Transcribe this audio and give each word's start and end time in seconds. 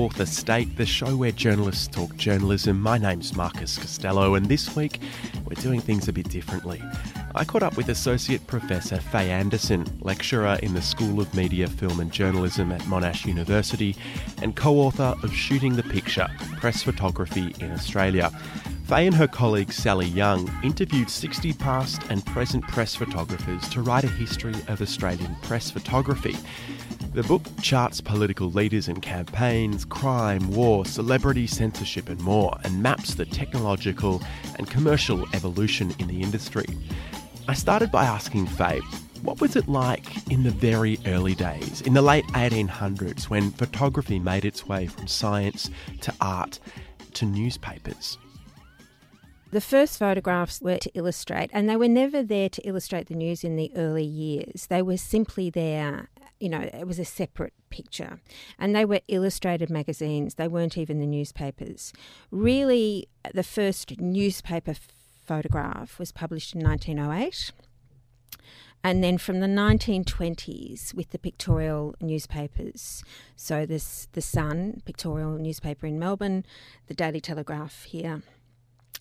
Fourth 0.00 0.20
Estate, 0.20 0.78
the 0.78 0.86
show 0.86 1.14
where 1.14 1.30
journalists 1.30 1.86
talk 1.86 2.16
journalism. 2.16 2.80
My 2.80 2.96
name's 2.96 3.36
Marcus 3.36 3.76
Costello, 3.76 4.34
and 4.34 4.46
this 4.46 4.74
week 4.74 4.98
we're 5.44 5.60
doing 5.60 5.78
things 5.78 6.08
a 6.08 6.12
bit 6.14 6.26
differently. 6.30 6.82
I 7.34 7.44
caught 7.44 7.62
up 7.62 7.76
with 7.76 7.90
Associate 7.90 8.44
Professor 8.46 8.96
Fay 8.96 9.30
Anderson, 9.30 9.84
lecturer 10.00 10.58
in 10.62 10.72
the 10.72 10.80
School 10.80 11.20
of 11.20 11.34
Media, 11.34 11.68
Film 11.68 12.00
and 12.00 12.10
Journalism 12.10 12.72
at 12.72 12.80
Monash 12.84 13.26
University, 13.26 13.94
and 14.40 14.56
co 14.56 14.76
author 14.76 15.14
of 15.22 15.34
Shooting 15.34 15.76
the 15.76 15.82
Picture 15.82 16.28
Press 16.56 16.82
Photography 16.82 17.54
in 17.60 17.70
Australia. 17.70 18.30
Faye 18.84 19.06
and 19.06 19.14
her 19.14 19.28
colleague 19.28 19.70
Sally 19.70 20.06
Young 20.06 20.50
interviewed 20.64 21.10
60 21.10 21.52
past 21.52 22.00
and 22.08 22.24
present 22.24 22.66
press 22.68 22.94
photographers 22.94 23.68
to 23.68 23.82
write 23.82 24.04
a 24.04 24.08
history 24.08 24.54
of 24.66 24.80
Australian 24.80 25.36
press 25.42 25.70
photography. 25.70 26.36
The 27.12 27.24
book 27.24 27.42
charts 27.60 28.00
political 28.00 28.52
leaders 28.52 28.86
and 28.86 29.02
campaigns, 29.02 29.84
crime, 29.84 30.48
war, 30.52 30.86
celebrity 30.86 31.48
censorship, 31.48 32.08
and 32.08 32.20
more, 32.20 32.56
and 32.62 32.80
maps 32.84 33.14
the 33.14 33.24
technological 33.24 34.22
and 34.56 34.70
commercial 34.70 35.26
evolution 35.34 35.92
in 35.98 36.06
the 36.06 36.22
industry. 36.22 36.66
I 37.48 37.54
started 37.54 37.90
by 37.90 38.04
asking 38.04 38.46
Fay, 38.46 38.78
what 39.22 39.40
was 39.40 39.56
it 39.56 39.66
like 39.66 40.30
in 40.30 40.44
the 40.44 40.52
very 40.52 41.00
early 41.04 41.34
days, 41.34 41.80
in 41.80 41.94
the 41.94 42.02
late 42.02 42.26
1800s, 42.26 43.24
when 43.24 43.50
photography 43.50 44.20
made 44.20 44.44
its 44.44 44.68
way 44.68 44.86
from 44.86 45.08
science 45.08 45.68
to 46.02 46.14
art 46.20 46.60
to 47.14 47.26
newspapers? 47.26 48.18
The 49.50 49.60
first 49.60 49.98
photographs 49.98 50.60
were 50.60 50.78
to 50.78 50.90
illustrate, 50.94 51.50
and 51.52 51.68
they 51.68 51.74
were 51.74 51.88
never 51.88 52.22
there 52.22 52.48
to 52.50 52.62
illustrate 52.62 53.08
the 53.08 53.16
news 53.16 53.42
in 53.42 53.56
the 53.56 53.72
early 53.74 54.04
years. 54.04 54.68
They 54.68 54.80
were 54.80 54.96
simply 54.96 55.50
there 55.50 56.08
you 56.40 56.48
know, 56.48 56.60
it 56.60 56.86
was 56.86 56.98
a 56.98 57.04
separate 57.04 57.52
picture. 57.68 58.20
And 58.58 58.74
they 58.74 58.84
were 58.84 59.00
illustrated 59.08 59.70
magazines, 59.70 60.34
they 60.34 60.48
weren't 60.48 60.78
even 60.78 60.98
the 60.98 61.06
newspapers. 61.06 61.92
Really, 62.30 63.08
the 63.32 63.42
first 63.44 64.00
newspaper 64.00 64.74
photograph 65.24 65.98
was 65.98 66.10
published 66.10 66.54
in 66.54 66.62
1908. 66.62 67.52
And 68.82 69.04
then 69.04 69.18
from 69.18 69.40
the 69.40 69.46
1920s, 69.46 70.94
with 70.94 71.10
the 71.10 71.18
pictorial 71.18 71.94
newspapers, 72.00 73.04
so 73.36 73.66
this 73.66 74.08
the 74.12 74.22
Sun, 74.22 74.80
pictorial 74.86 75.36
newspaper 75.36 75.86
in 75.86 75.98
Melbourne, 75.98 76.46
the 76.86 76.94
Daily 76.94 77.20
Telegraph 77.20 77.84
here, 77.84 78.22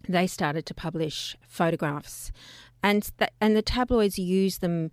they 0.08 0.28
started 0.28 0.66
to 0.66 0.74
publish 0.74 1.38
photographs, 1.48 2.32
and 2.84 3.10
th- 3.18 3.32
and 3.42 3.56
the 3.56 3.62
tabloids 3.62 4.18
used 4.18 4.62
them 4.62 4.92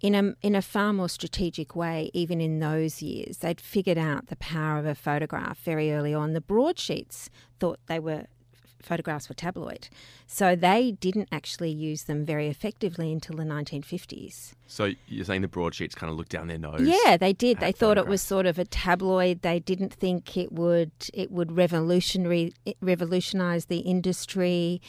in 0.00 0.14
a 0.14 0.34
in 0.42 0.54
a 0.54 0.62
far 0.62 0.92
more 0.92 1.08
strategic 1.08 1.74
way. 1.74 2.10
Even 2.12 2.40
in 2.40 2.60
those 2.60 3.02
years, 3.02 3.38
they'd 3.38 3.60
figured 3.60 3.98
out 3.98 4.26
the 4.28 4.36
power 4.36 4.78
of 4.78 4.86
a 4.86 4.94
photograph 4.94 5.58
very 5.60 5.92
early 5.92 6.14
on. 6.14 6.32
The 6.32 6.40
broadsheets 6.40 7.30
thought 7.58 7.78
they 7.86 7.98
were 7.98 8.26
photographs 8.84 9.28
were 9.28 9.34
tabloid. 9.34 9.88
So 10.26 10.54
they 10.54 10.92
didn't 10.92 11.28
actually 11.32 11.70
use 11.70 12.04
them 12.04 12.24
very 12.24 12.48
effectively 12.48 13.10
until 13.12 13.36
the 13.36 13.44
1950s. 13.44 14.52
So 14.66 14.92
you're 15.08 15.24
saying 15.24 15.42
the 15.42 15.48
broadsheets 15.48 15.94
kind 15.94 16.10
of 16.10 16.16
looked 16.16 16.30
down 16.30 16.48
their 16.48 16.58
nose? 16.58 16.82
Yeah, 16.82 17.16
they 17.16 17.32
did. 17.32 17.60
They 17.60 17.72
thought 17.72 17.98
it 17.98 18.06
was 18.06 18.22
sort 18.22 18.46
of 18.46 18.58
a 18.58 18.64
tabloid. 18.64 19.42
They 19.42 19.58
didn't 19.58 19.92
think 19.92 20.36
it 20.36 20.52
would 20.52 20.92
it 21.12 21.30
would 21.30 21.52
revolutionary 21.52 22.52
revolutionize 22.80 23.66
the 23.66 23.78
industry. 23.78 24.80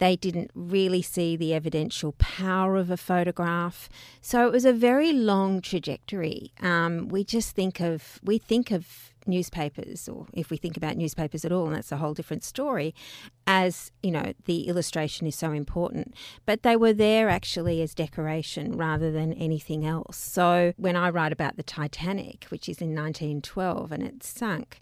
They 0.00 0.16
didn't 0.16 0.50
really 0.54 1.02
see 1.02 1.36
the 1.36 1.52
evidential 1.54 2.12
power 2.18 2.76
of 2.76 2.90
a 2.90 2.96
photograph. 2.96 3.88
So 4.22 4.46
it 4.46 4.52
was 4.52 4.64
a 4.64 4.72
very 4.72 5.12
long 5.12 5.60
trajectory. 5.60 6.52
Um, 6.60 7.08
we 7.08 7.22
just 7.22 7.54
think 7.54 7.80
of 7.80 8.18
we 8.22 8.38
think 8.38 8.70
of 8.70 9.10
newspapers, 9.26 10.08
or 10.08 10.26
if 10.32 10.50
we 10.50 10.56
think 10.56 10.78
about 10.78 10.96
newspapers 10.96 11.44
at 11.44 11.52
all, 11.52 11.66
and 11.66 11.76
that's 11.76 11.92
a 11.92 11.98
whole 11.98 12.14
different 12.14 12.42
story, 12.42 12.94
as 13.46 13.92
you 14.02 14.10
know, 14.10 14.32
the 14.46 14.68
illustration 14.68 15.26
is 15.26 15.36
so 15.36 15.52
important. 15.52 16.14
But 16.46 16.62
they 16.62 16.76
were 16.76 16.94
there 16.94 17.28
actually 17.28 17.82
as 17.82 17.94
decoration 17.94 18.78
rather 18.78 19.12
than 19.12 19.34
anything 19.34 19.84
else. 19.84 20.16
So 20.16 20.72
when 20.78 20.96
I 20.96 21.10
write 21.10 21.32
about 21.32 21.56
the 21.56 21.62
Titanic, 21.62 22.46
which 22.48 22.70
is 22.70 22.80
in 22.80 22.94
1912 22.94 23.92
and 23.92 24.02
it 24.02 24.22
sunk, 24.22 24.80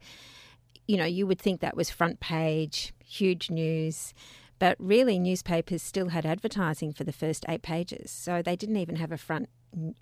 you 0.86 0.96
know, 0.96 1.04
you 1.04 1.26
would 1.26 1.40
think 1.40 1.60
that 1.60 1.76
was 1.76 1.90
front 1.90 2.20
page, 2.20 2.94
huge 3.04 3.50
news. 3.50 4.14
But 4.58 4.76
really, 4.78 5.18
newspapers 5.18 5.82
still 5.82 6.08
had 6.08 6.26
advertising 6.26 6.92
for 6.92 7.04
the 7.04 7.12
first 7.12 7.44
eight 7.48 7.62
pages, 7.62 8.10
so 8.10 8.42
they 8.42 8.56
didn't 8.56 8.76
even 8.76 8.96
have 8.96 9.12
a 9.12 9.18
front 9.18 9.48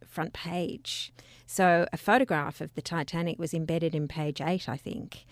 front 0.06 0.32
page. 0.32 1.12
So 1.46 1.86
a 1.92 1.96
photograph 1.96 2.60
of 2.60 2.74
the 2.74 2.82
Titanic 2.82 3.38
was 3.38 3.52
embedded 3.52 3.94
in 3.94 4.08
page 4.08 4.40
eight, 4.40 4.68
I 4.68 4.76
think, 4.76 5.26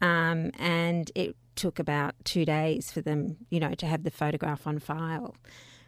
um, 0.00 0.52
and 0.58 1.10
it 1.14 1.36
took 1.54 1.78
about 1.78 2.14
two 2.24 2.44
days 2.44 2.90
for 2.90 3.00
them, 3.00 3.36
you 3.50 3.60
know, 3.60 3.74
to 3.74 3.86
have 3.86 4.04
the 4.04 4.10
photograph 4.10 4.66
on 4.66 4.78
file. 4.78 5.36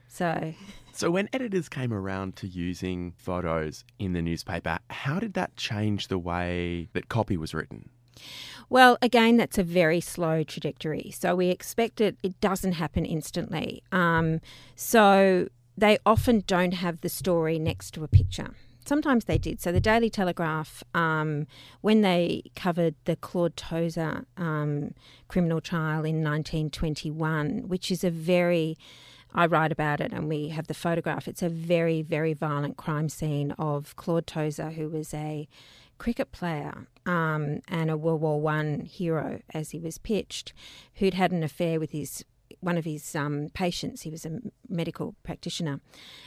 So. 0.08 0.54
So, 0.96 1.10
when 1.10 1.28
editors 1.32 1.68
came 1.68 1.92
around 1.92 2.36
to 2.36 2.46
using 2.46 3.14
photos 3.16 3.82
in 3.98 4.12
the 4.12 4.22
newspaper, 4.22 4.78
how 4.90 5.18
did 5.18 5.34
that 5.34 5.56
change 5.56 6.06
the 6.06 6.18
way 6.18 6.88
that 6.92 7.08
copy 7.08 7.36
was 7.36 7.52
written? 7.52 7.88
Well, 8.68 8.98
again, 9.02 9.36
that's 9.36 9.58
a 9.58 9.62
very 9.62 10.00
slow 10.00 10.42
trajectory. 10.42 11.10
So 11.16 11.34
we 11.34 11.48
expect 11.48 12.00
it, 12.00 12.16
it 12.22 12.40
doesn't 12.40 12.72
happen 12.72 13.04
instantly. 13.04 13.82
Um, 13.92 14.40
so 14.74 15.48
they 15.76 15.98
often 16.06 16.44
don't 16.46 16.74
have 16.74 17.00
the 17.00 17.08
story 17.08 17.58
next 17.58 17.92
to 17.94 18.04
a 18.04 18.08
picture. 18.08 18.54
Sometimes 18.86 19.24
they 19.24 19.38
did. 19.38 19.60
So 19.60 19.72
the 19.72 19.80
Daily 19.80 20.10
Telegraph, 20.10 20.82
um, 20.94 21.46
when 21.80 22.02
they 22.02 22.42
covered 22.54 22.94
the 23.04 23.16
Claude 23.16 23.56
Tozer 23.56 24.26
um, 24.36 24.94
criminal 25.28 25.60
trial 25.60 26.04
in 26.04 26.22
1921, 26.22 27.68
which 27.68 27.90
is 27.90 28.04
a 28.04 28.10
very 28.10 28.76
I 29.36 29.46
write 29.46 29.72
about 29.72 30.00
it 30.00 30.12
and 30.12 30.28
we 30.28 30.50
have 30.50 30.68
the 30.68 30.74
photograph. 30.74 31.26
It's 31.26 31.42
a 31.42 31.48
very, 31.48 32.02
very 32.02 32.34
violent 32.34 32.76
crime 32.76 33.08
scene 33.08 33.50
of 33.58 33.96
Claude 33.96 34.28
Tozer, 34.28 34.70
who 34.70 34.88
was 34.88 35.12
a 35.12 35.48
cricket 35.98 36.32
player 36.32 36.86
um, 37.06 37.60
and 37.68 37.90
a 37.90 37.96
World 37.96 38.20
War 38.20 38.40
One 38.40 38.80
hero, 38.80 39.40
as 39.52 39.70
he 39.70 39.78
was 39.78 39.98
pitched, 39.98 40.52
who'd 40.94 41.14
had 41.14 41.32
an 41.32 41.42
affair 41.42 41.78
with 41.78 41.90
his 41.90 42.24
one 42.60 42.78
of 42.78 42.84
his 42.84 43.14
um, 43.14 43.50
patients. 43.52 44.02
He 44.02 44.10
was 44.10 44.24
a 44.24 44.40
medical 44.68 45.14
practitioner, 45.22 45.80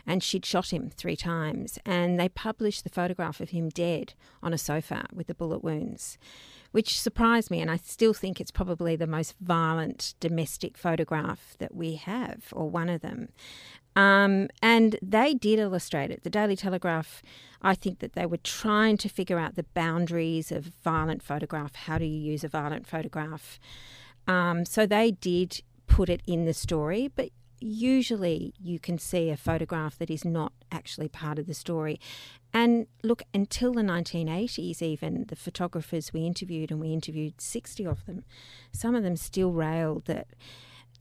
and 0.05 0.21
she'd 0.21 0.45
shot 0.45 0.71
him 0.71 0.89
three 0.89 1.15
times. 1.15 1.79
And 1.85 2.19
they 2.19 2.29
published 2.29 2.83
the 2.83 2.89
photograph 2.89 3.39
of 3.41 3.49
him 3.49 3.69
dead 3.69 4.13
on 4.43 4.53
a 4.53 4.57
sofa 4.57 5.05
with 5.11 5.27
the 5.27 5.33
bullet 5.33 5.63
wounds, 5.63 6.17
which 6.71 6.99
surprised 6.99 7.49
me. 7.49 7.59
And 7.59 7.71
I 7.71 7.77
still 7.77 8.13
think 8.13 8.39
it's 8.39 8.51
probably 8.51 8.95
the 8.95 9.07
most 9.07 9.35
violent 9.41 10.13
domestic 10.19 10.77
photograph 10.77 11.55
that 11.59 11.75
we 11.75 11.95
have, 11.95 12.45
or 12.51 12.69
one 12.69 12.89
of 12.89 13.01
them. 13.01 13.29
Um, 13.97 14.47
and 14.61 14.95
they 15.01 15.33
did 15.33 15.57
illustrate 15.57 16.11
it. 16.11 16.23
The 16.23 16.29
Daily 16.29 16.55
Telegraph, 16.55 17.23
I 17.63 17.73
think 17.73 17.97
that 17.97 18.13
they 18.13 18.27
were 18.27 18.37
trying 18.37 18.95
to 18.97 19.09
figure 19.09 19.39
out 19.39 19.55
the 19.55 19.65
boundaries 19.73 20.51
of 20.51 20.65
violent 20.83 21.23
photograph. 21.23 21.73
How 21.73 21.97
do 21.97 22.05
you 22.05 22.31
use 22.31 22.43
a 22.43 22.47
violent 22.47 22.85
photograph? 22.85 23.59
Um, 24.27 24.65
so 24.65 24.85
they 24.85 25.11
did 25.11 25.63
put 25.87 26.09
it 26.09 26.21
in 26.27 26.45
the 26.45 26.53
story, 26.53 27.09
but 27.15 27.31
usually 27.59 28.53
you 28.61 28.77
can 28.77 28.99
see 28.99 29.31
a 29.31 29.37
photograph 29.37 29.97
that 29.97 30.11
is 30.11 30.23
not 30.23 30.53
actually 30.71 31.07
part 31.07 31.39
of 31.39 31.47
the 31.47 31.55
story. 31.55 31.99
And 32.53 32.85
look, 33.01 33.23
until 33.33 33.73
the 33.73 33.81
1980s, 33.81 34.79
even 34.79 35.25
the 35.27 35.35
photographers 35.35 36.13
we 36.13 36.23
interviewed, 36.23 36.69
and 36.69 36.79
we 36.79 36.93
interviewed 36.93 37.41
60 37.41 37.87
of 37.87 38.05
them, 38.05 38.25
some 38.71 38.93
of 38.93 39.01
them 39.01 39.15
still 39.15 39.53
railed 39.53 40.05
that 40.05 40.27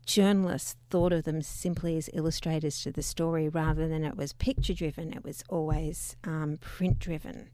journalists 0.07 0.77
thought 0.89 1.13
of 1.13 1.25
them 1.25 1.43
simply 1.43 1.97
as 1.97 2.09
illustrators 2.15 2.81
to 2.83 2.93
the 2.93 3.03
story 3.03 3.49
rather 3.49 3.87
than 3.89 4.05
it 4.05 4.17
was 4.17 4.33
picture 4.33 4.73
driven, 4.73 5.13
it 5.13 5.25
was 5.25 5.45
always 5.49 6.17
um, 6.25 6.59
print 6.61 6.99
driven. 6.99 7.51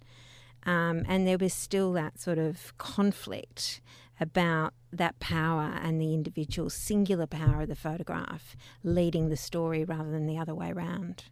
Um, 0.64 1.04
and 1.08 1.26
there 1.26 1.38
was 1.38 1.52
still 1.52 1.92
that 1.94 2.20
sort 2.20 2.38
of 2.38 2.76
conflict 2.78 3.80
about 4.20 4.74
that 4.92 5.18
power 5.18 5.76
and 5.82 6.00
the 6.00 6.14
individual 6.14 6.70
singular 6.70 7.26
power 7.26 7.62
of 7.62 7.68
the 7.68 7.74
photograph 7.74 8.54
leading 8.84 9.28
the 9.28 9.36
story 9.36 9.82
rather 9.84 10.10
than 10.10 10.26
the 10.26 10.38
other 10.38 10.54
way 10.54 10.70
around. 10.70 11.24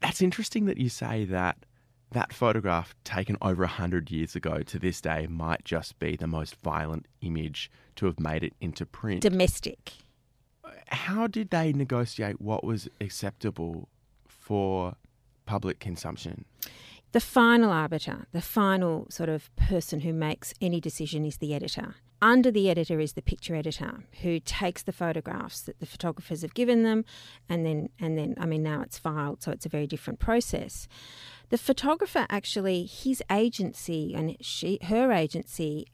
That's 0.00 0.22
interesting 0.22 0.64
that 0.66 0.78
you 0.78 0.88
say 0.88 1.26
that 1.26 1.58
that 2.12 2.32
photograph 2.32 2.94
taken 3.04 3.36
over 3.42 3.62
100 3.62 4.10
years 4.10 4.36
ago 4.36 4.62
to 4.62 4.78
this 4.78 5.00
day 5.00 5.26
might 5.26 5.64
just 5.64 5.98
be 5.98 6.16
the 6.16 6.26
most 6.26 6.56
violent 6.56 7.06
image 7.20 7.70
to 7.96 8.06
have 8.06 8.20
made 8.20 8.42
it 8.42 8.54
into 8.60 8.86
print. 8.86 9.22
Domestic 9.22 9.92
how 10.92 11.26
did 11.26 11.50
they 11.50 11.72
negotiate 11.72 12.40
what 12.40 12.64
was 12.64 12.88
acceptable 13.00 13.88
for 14.28 14.94
public 15.46 15.80
consumption? 15.80 16.44
The 17.12 17.20
final 17.20 17.70
arbiter, 17.70 18.26
the 18.32 18.40
final 18.40 19.06
sort 19.10 19.28
of 19.28 19.54
person 19.56 20.00
who 20.00 20.12
makes 20.12 20.54
any 20.60 20.80
decision 20.80 21.26
is 21.26 21.38
the 21.38 21.54
editor. 21.54 21.96
Under 22.22 22.50
the 22.50 22.70
editor 22.70 23.00
is 23.00 23.14
the 23.14 23.20
picture 23.20 23.54
editor 23.54 24.04
who 24.22 24.38
takes 24.38 24.82
the 24.82 24.92
photographs 24.92 25.60
that 25.62 25.80
the 25.80 25.86
photographers 25.86 26.42
have 26.42 26.54
given 26.54 26.84
them 26.84 27.04
and 27.48 27.66
then 27.66 27.88
and 27.98 28.16
then 28.16 28.36
I 28.38 28.46
mean 28.46 28.62
now 28.62 28.80
it's 28.80 28.96
filed 28.96 29.42
so 29.42 29.50
it's 29.50 29.66
a 29.66 29.68
very 29.68 29.88
different 29.88 30.20
process. 30.20 30.86
The 31.48 31.58
photographer 31.58 32.26
actually 32.30 32.84
his 32.84 33.22
agency 33.30 34.14
and 34.14 34.36
she 34.40 34.78
her 34.82 35.10
agency 35.10 35.88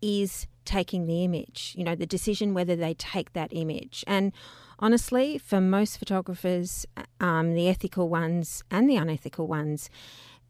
is 0.00 0.46
taking 0.64 1.06
the 1.06 1.24
image, 1.24 1.74
you 1.76 1.84
know, 1.84 1.94
the 1.94 2.06
decision 2.06 2.52
whether 2.52 2.76
they 2.76 2.94
take 2.94 3.32
that 3.32 3.48
image. 3.52 4.04
And 4.06 4.32
honestly, 4.78 5.38
for 5.38 5.60
most 5.60 5.98
photographers, 5.98 6.84
um, 7.20 7.54
the 7.54 7.68
ethical 7.68 8.08
ones 8.08 8.62
and 8.70 8.90
the 8.90 8.96
unethical 8.96 9.46
ones, 9.46 9.88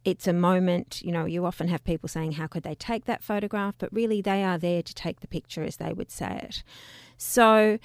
it's 0.05 0.27
a 0.27 0.33
moment, 0.33 1.03
you 1.03 1.13
know, 1.13 1.25
you 1.25 1.45
often 1.45 1.69
have 1.69 1.85
people 1.85 2.09
saying, 2.09 2.33
How 2.33 2.47
could 2.47 2.63
they 2.63 2.77
take 2.77 3.05
that 3.07 3.23
photograph? 3.23 3.75
But 3.79 3.93
really, 3.93 4.23
they 4.23 4.43
are 4.45 4.57
there 4.57 4.83
to 4.83 4.95
take 4.95 5.21
the 5.21 5.27
picture 5.29 5.63
as 5.63 5.77
they 5.77 5.93
would 5.93 6.11
say 6.11 6.41
it. 6.45 6.63
So 7.17 7.79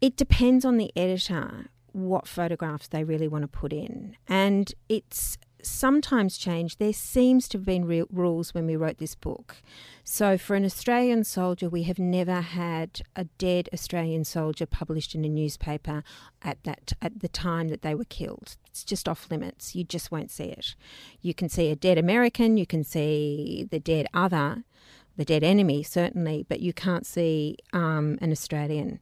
it 0.00 0.16
depends 0.16 0.64
on 0.64 0.76
the 0.76 0.90
editor 0.96 1.66
what 1.92 2.26
photographs 2.26 2.88
they 2.88 3.04
really 3.04 3.28
want 3.28 3.42
to 3.42 3.48
put 3.48 3.72
in. 3.72 4.16
And 4.26 4.72
it's 4.88 5.38
sometimes 5.62 6.36
changed. 6.36 6.78
There 6.78 6.92
seems 6.92 7.48
to 7.48 7.58
have 7.58 7.64
been 7.64 8.06
rules 8.10 8.54
when 8.54 8.66
we 8.66 8.76
wrote 8.76 8.98
this 8.98 9.14
book. 9.14 9.56
So, 10.04 10.36
for 10.36 10.56
an 10.56 10.64
Australian 10.64 11.24
soldier, 11.24 11.68
we 11.68 11.84
have 11.84 11.98
never 11.98 12.40
had 12.40 13.02
a 13.14 13.24
dead 13.38 13.68
Australian 13.72 14.24
soldier 14.24 14.66
published 14.66 15.14
in 15.14 15.24
a 15.24 15.28
newspaper 15.28 16.02
at 16.42 16.62
that 16.64 16.92
at 17.00 17.20
the 17.20 17.28
time 17.28 17.68
that 17.68 17.82
they 17.82 17.94
were 17.94 18.04
killed. 18.04 18.56
It's 18.66 18.84
just 18.84 19.08
off 19.08 19.30
limits. 19.30 19.74
You 19.74 19.84
just 19.84 20.10
won't 20.10 20.30
see 20.30 20.44
it. 20.44 20.74
You 21.20 21.34
can 21.34 21.48
see 21.48 21.70
a 21.70 21.76
dead 21.76 21.98
American. 21.98 22.56
You 22.56 22.66
can 22.66 22.84
see 22.84 23.66
the 23.70 23.78
dead 23.78 24.06
other, 24.12 24.64
the 25.16 25.24
dead 25.24 25.44
enemy 25.44 25.82
certainly, 25.82 26.44
but 26.48 26.60
you 26.60 26.72
can't 26.72 27.06
see 27.06 27.56
um, 27.72 28.18
an 28.20 28.32
Australian. 28.32 29.00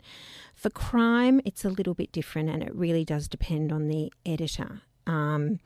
For 0.55 0.69
crime, 0.69 1.41
it's 1.45 1.65
a 1.65 1.71
little 1.71 1.95
bit 1.95 2.12
different, 2.12 2.51
and 2.51 2.62
it 2.62 2.75
really 2.75 3.05
does 3.05 3.29
depend 3.29 3.73
on 3.73 3.89
the 3.89 4.12
editor. 4.27 4.83
Um, 5.07 5.61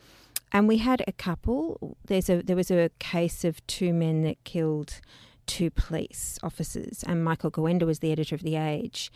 and 0.54 0.68
we 0.68 0.78
had 0.78 1.02
a 1.06 1.12
couple. 1.12 1.98
There's 2.06 2.30
a 2.30 2.40
there 2.40 2.56
was 2.56 2.70
a 2.70 2.90
case 3.00 3.44
of 3.44 3.66
two 3.66 3.92
men 3.92 4.22
that 4.22 4.42
killed 4.44 5.00
two 5.46 5.68
police 5.68 6.38
officers, 6.42 7.04
and 7.06 7.22
Michael 7.22 7.50
Gawenda 7.50 7.82
was 7.82 7.98
the 7.98 8.12
editor 8.12 8.34
of 8.34 8.42
The 8.42 8.56
Age, 8.56 9.12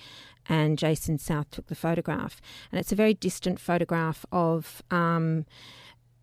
and 0.49 0.77
Jason 0.77 1.19
South 1.19 1.51
took 1.51 1.69
the 1.69 1.75
photograph. 1.75 2.43
And 2.71 2.79
it's 2.79 2.93
a 2.93 2.97
very 2.97 3.15
distant 3.15 3.59
photograph 3.59 4.27
of. 4.31 4.83
Um, 4.91 5.47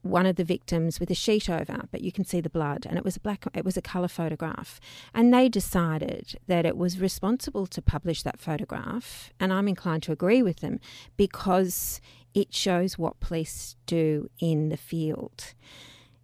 one 0.01 0.27
of 0.27 0.35
the 0.35 0.43
victims 0.43 0.99
with 0.99 1.09
a 1.09 1.15
sheet 1.15 1.49
over, 1.49 1.85
but 1.91 2.01
you 2.01 2.11
can 2.11 2.23
see 2.23 2.39
the 2.39 2.47
blood, 2.47 2.85
and 2.87 2.95
it 2.95 3.03
was 3.03 3.17
a 3.17 3.19
black, 3.19 3.43
it 3.55 3.65
was 3.65 3.75
a 3.75 3.81
color 3.81 4.07
photograph, 4.07 4.79
and 5.15 5.33
they 5.33 5.49
decided 5.49 6.37
that 6.45 6.63
it 6.63 6.77
was 6.77 6.99
responsible 6.99 7.65
to 7.65 7.81
publish 7.81 8.21
that 8.21 8.39
photograph, 8.39 9.33
and 9.39 9.51
I'm 9.51 9.67
inclined 9.67 10.03
to 10.03 10.11
agree 10.11 10.43
with 10.43 10.57
them 10.57 10.79
because 11.17 11.99
it 12.35 12.53
shows 12.53 12.97
what 12.97 13.19
police 13.19 13.75
do 13.87 14.29
in 14.39 14.69
the 14.69 14.77
field 14.77 15.53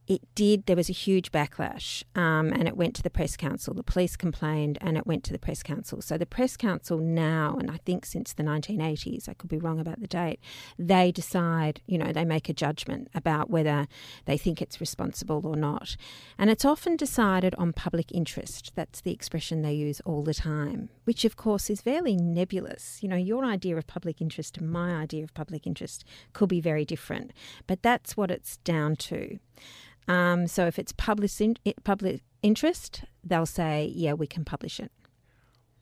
it 0.07 0.21
did, 0.35 0.65
there 0.65 0.75
was 0.75 0.89
a 0.89 0.93
huge 0.93 1.31
backlash 1.31 2.03
um, 2.15 2.51
and 2.51 2.67
it 2.67 2.75
went 2.75 2.95
to 2.95 3.03
the 3.03 3.09
Press 3.09 3.37
Council. 3.37 3.73
The 3.73 3.83
police 3.83 4.15
complained 4.15 4.77
and 4.81 4.97
it 4.97 5.05
went 5.05 5.23
to 5.25 5.31
the 5.31 5.39
Press 5.39 5.63
Council. 5.63 6.01
So 6.01 6.17
the 6.17 6.25
Press 6.25 6.57
Council 6.57 6.97
now, 6.97 7.55
and 7.59 7.69
I 7.69 7.77
think 7.85 8.05
since 8.05 8.33
the 8.33 8.43
1980s, 8.43 9.29
I 9.29 9.33
could 9.33 9.49
be 9.49 9.57
wrong 9.57 9.79
about 9.79 10.01
the 10.01 10.07
date, 10.07 10.39
they 10.77 11.11
decide, 11.11 11.81
you 11.85 11.97
know, 11.97 12.11
they 12.11 12.25
make 12.25 12.49
a 12.49 12.53
judgment 12.53 13.09
about 13.13 13.49
whether 13.49 13.87
they 14.25 14.37
think 14.37 14.61
it's 14.61 14.81
responsible 14.81 15.45
or 15.45 15.55
not. 15.55 15.95
And 16.37 16.49
it's 16.49 16.65
often 16.65 16.95
decided 16.95 17.55
on 17.55 17.71
public 17.71 18.11
interest. 18.11 18.71
That's 18.75 19.01
the 19.01 19.13
expression 19.13 19.61
they 19.61 19.73
use 19.73 20.01
all 20.01 20.23
the 20.23 20.33
time, 20.33 20.89
which 21.05 21.25
of 21.25 21.37
course 21.37 21.69
is 21.69 21.81
fairly 21.81 22.15
nebulous. 22.15 23.01
You 23.01 23.09
know, 23.09 23.15
your 23.15 23.45
idea 23.45 23.77
of 23.77 23.87
public 23.87 24.19
interest 24.19 24.57
and 24.57 24.69
my 24.69 24.95
idea 24.95 25.23
of 25.23 25.33
public 25.33 25.67
interest 25.67 26.03
could 26.33 26.49
be 26.49 26.59
very 26.59 26.85
different, 26.85 27.31
but 27.67 27.83
that's 27.83 28.17
what 28.17 28.31
it's 28.31 28.57
down 28.57 28.95
to. 28.97 29.39
Um, 30.07 30.47
so 30.47 30.65
if 30.65 30.79
it's 30.79 30.91
public, 30.91 31.31
in, 31.39 31.55
public 31.83 32.21
interest, 32.41 33.03
they'll 33.23 33.45
say, 33.45 33.91
yeah, 33.93 34.13
we 34.13 34.27
can 34.27 34.43
publish 34.43 34.79
it. 34.79 34.91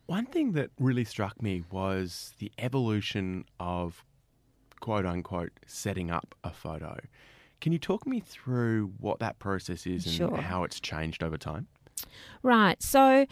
One 0.05 0.25
thing 0.25 0.53
that 0.53 0.71
really 0.79 1.03
struck 1.03 1.41
me 1.41 1.63
was 1.71 2.33
the 2.39 2.51
evolution 2.57 3.45
of 3.59 4.03
quote 4.79 5.05
unquote 5.05 5.51
setting 5.67 6.09
up 6.09 6.35
a 6.43 6.51
photo. 6.51 6.97
Can 7.61 7.73
you 7.73 7.79
talk 7.79 8.07
me 8.07 8.19
through 8.19 8.93
what 8.99 9.19
that 9.19 9.37
process 9.39 9.85
is 9.85 10.05
and 10.05 10.15
sure. 10.15 10.37
how 10.37 10.63
it's 10.63 10.79
changed 10.79 11.23
over 11.23 11.37
time? 11.37 11.67
Right. 12.41 12.81
So 12.81 13.25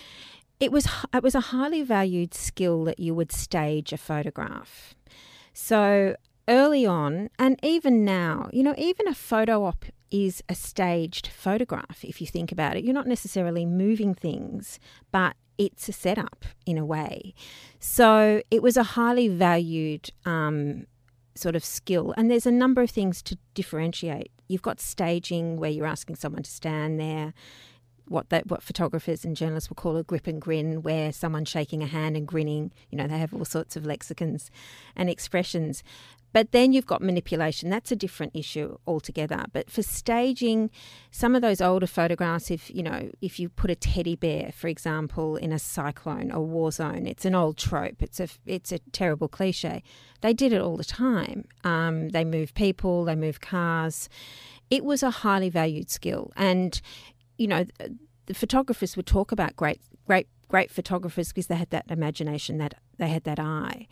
it 0.60 0.72
was 0.72 0.88
it 1.14 1.24
was 1.24 1.36
a 1.36 1.40
highly 1.40 1.82
valued 1.82 2.34
skill 2.34 2.84
that 2.86 3.00
you 3.00 3.16
would 3.16 3.32
stage 3.32 3.94
a 3.94 3.98
photograph. 3.98 4.94
So 5.54 6.16
early 6.48 6.86
on, 6.86 7.30
and 7.40 7.60
even 7.64 8.04
now, 8.06 8.50
you 8.52 8.64
know, 8.64 8.76
even 8.78 9.08
a 9.08 9.14
photo 9.14 9.66
op 9.66 9.86
is 10.12 10.44
a 10.50 10.56
staged 10.56 11.28
photograph, 11.28 12.04
if 12.04 12.22
you 12.22 12.28
think 12.28 12.52
about 12.52 12.76
it. 12.78 12.84
You're 12.84 12.94
not 12.94 13.08
necessarily 13.08 13.66
moving 13.66 14.14
things, 14.14 14.80
but 15.12 15.36
it's 15.58 15.90
a 15.90 15.94
setup 15.94 16.46
in 16.66 16.78
a 16.78 16.86
way. 16.86 17.34
So 17.80 18.42
it 18.52 18.62
was 18.62 18.78
a 18.78 18.84
highly 18.84 19.28
valued 19.28 20.12
um, 20.26 20.86
sort 21.36 21.56
of 21.56 21.66
skill. 21.66 22.14
And 22.18 22.30
there's 22.30 22.46
a 22.46 22.52
number 22.52 22.82
of 22.82 22.90
things 22.90 23.22
to 23.24 23.38
differentiate. 23.54 24.32
You've 24.48 24.62
got 24.62 24.80
staging, 24.80 25.58
where 25.58 25.72
you're 25.72 25.86
asking 25.86 26.18
someone 26.18 26.44
to 26.44 26.52
stand 26.52 27.00
there. 27.00 27.34
What 28.08 28.30
that 28.30 28.48
what 28.48 28.64
photographers 28.64 29.26
and 29.26 29.36
journalists 29.36 29.70
will 29.70 29.76
call 29.76 29.98
a 29.98 30.04
grip 30.04 30.28
and 30.28 30.42
grin, 30.42 30.82
where 30.82 31.12
someone's 31.12 31.50
shaking 31.50 31.84
a 31.84 31.88
hand 31.88 32.16
and 32.16 32.26
grinning. 32.26 32.72
You 32.90 32.98
know, 32.98 33.08
they 33.08 33.18
have 33.18 33.34
all 33.34 33.44
sorts 33.44 33.76
of 33.76 33.86
lexicons 33.86 34.50
and 34.96 35.10
expressions. 35.10 35.84
But 36.38 36.52
then 36.52 36.72
you've 36.72 36.86
got 36.86 37.02
manipulation. 37.02 37.72
That's 37.72 37.92
a 37.92 37.96
different 37.96 38.36
issue 38.36 38.78
altogether. 38.86 39.46
But 39.54 39.72
for 39.72 39.82
staging, 39.82 40.70
some 41.10 41.34
of 41.34 41.42
those 41.42 41.62
older 41.62 41.88
photographs, 41.88 42.52
if 42.52 42.70
you 42.70 42.84
know, 42.84 43.10
if 43.22 43.40
you 43.40 43.50
put 43.50 43.72
a 43.72 43.76
teddy 43.76 44.16
bear, 44.16 44.52
for 44.52 44.68
example, 44.68 45.36
in 45.36 45.52
a 45.52 45.58
cyclone 45.58 46.32
or 46.32 46.46
war 46.46 46.72
zone, 46.72 47.08
it's 47.08 47.26
an 47.26 47.34
old 47.34 47.58
trope. 47.58 48.04
It's 48.04 48.20
a 48.20 48.28
it's 48.46 48.72
a 48.72 48.78
terrible 48.92 49.28
cliche. 49.28 49.82
They 50.22 50.36
did 50.36 50.54
it 50.54 50.62
all 50.62 50.78
the 50.78 50.84
time. 50.84 51.48
Um, 51.64 52.10
they 52.10 52.24
move 52.24 52.54
people. 52.54 53.06
They 53.06 53.16
move 53.16 53.42
cars. 53.42 54.08
It 54.70 54.86
was 54.86 55.02
a 55.02 55.10
highly 55.10 55.50
valued 55.50 55.90
skill, 55.90 56.32
and 56.36 56.80
you 57.40 57.48
know, 57.48 57.66
the 58.28 58.36
photographers 58.36 58.96
would 58.96 59.08
talk 59.08 59.32
about 59.32 59.56
great 59.56 59.82
great 60.06 60.28
great 60.48 60.72
photographers 60.72 61.30
because 61.30 61.48
they 61.48 61.56
had 61.56 61.70
that 61.72 61.86
imagination, 61.90 62.58
that 62.58 62.76
they 62.98 63.10
had 63.10 63.24
that 63.26 63.40
eye. 63.40 63.88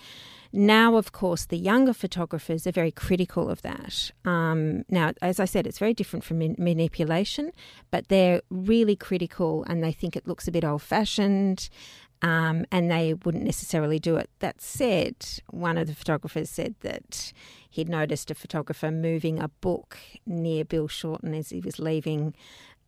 Now, 0.54 0.96
of 0.96 1.12
course, 1.12 1.46
the 1.46 1.58
younger 1.58 1.94
photographers 1.94 2.66
are 2.66 2.72
very 2.72 2.92
critical 2.92 3.50
of 3.50 3.62
that. 3.64 4.12
Um, 4.24 4.86
now, 4.90 5.12
as 5.22 5.40
I 5.40 5.46
said, 5.46 5.68
it's 5.68 5.80
very 5.80 5.94
different 5.94 6.24
from 6.24 6.40
man- 6.40 6.56
manipulation, 6.58 7.52
but 7.92 8.08
they're 8.08 8.42
really 8.50 8.96
critical 8.96 9.66
and 9.68 9.84
they 9.84 9.92
think 9.92 10.16
it 10.16 10.28
looks 10.28 10.48
a 10.48 10.52
bit 10.52 10.64
old 10.64 10.82
fashioned. 10.82 11.70
Um, 12.22 12.66
and 12.72 12.90
they 12.90 13.14
wouldn't 13.14 13.44
necessarily 13.44 14.00
do 14.00 14.16
it. 14.16 14.30
That 14.40 14.62
said, 14.62 15.18
one 15.50 15.78
of 15.78 15.88
the 15.88 15.94
photographers 15.94 16.50
said 16.50 16.76
that 16.80 17.34
he'd 17.70 17.90
noticed 17.90 18.32
a 18.32 18.36
photographer 18.36 18.90
moving 18.90 19.38
a 19.38 19.50
book 19.50 19.98
near 20.26 20.64
Bill 20.64 20.88
Shorten 20.88 21.34
as 21.34 21.50
he 21.50 21.60
was 21.60 21.78
leaving 21.78 22.34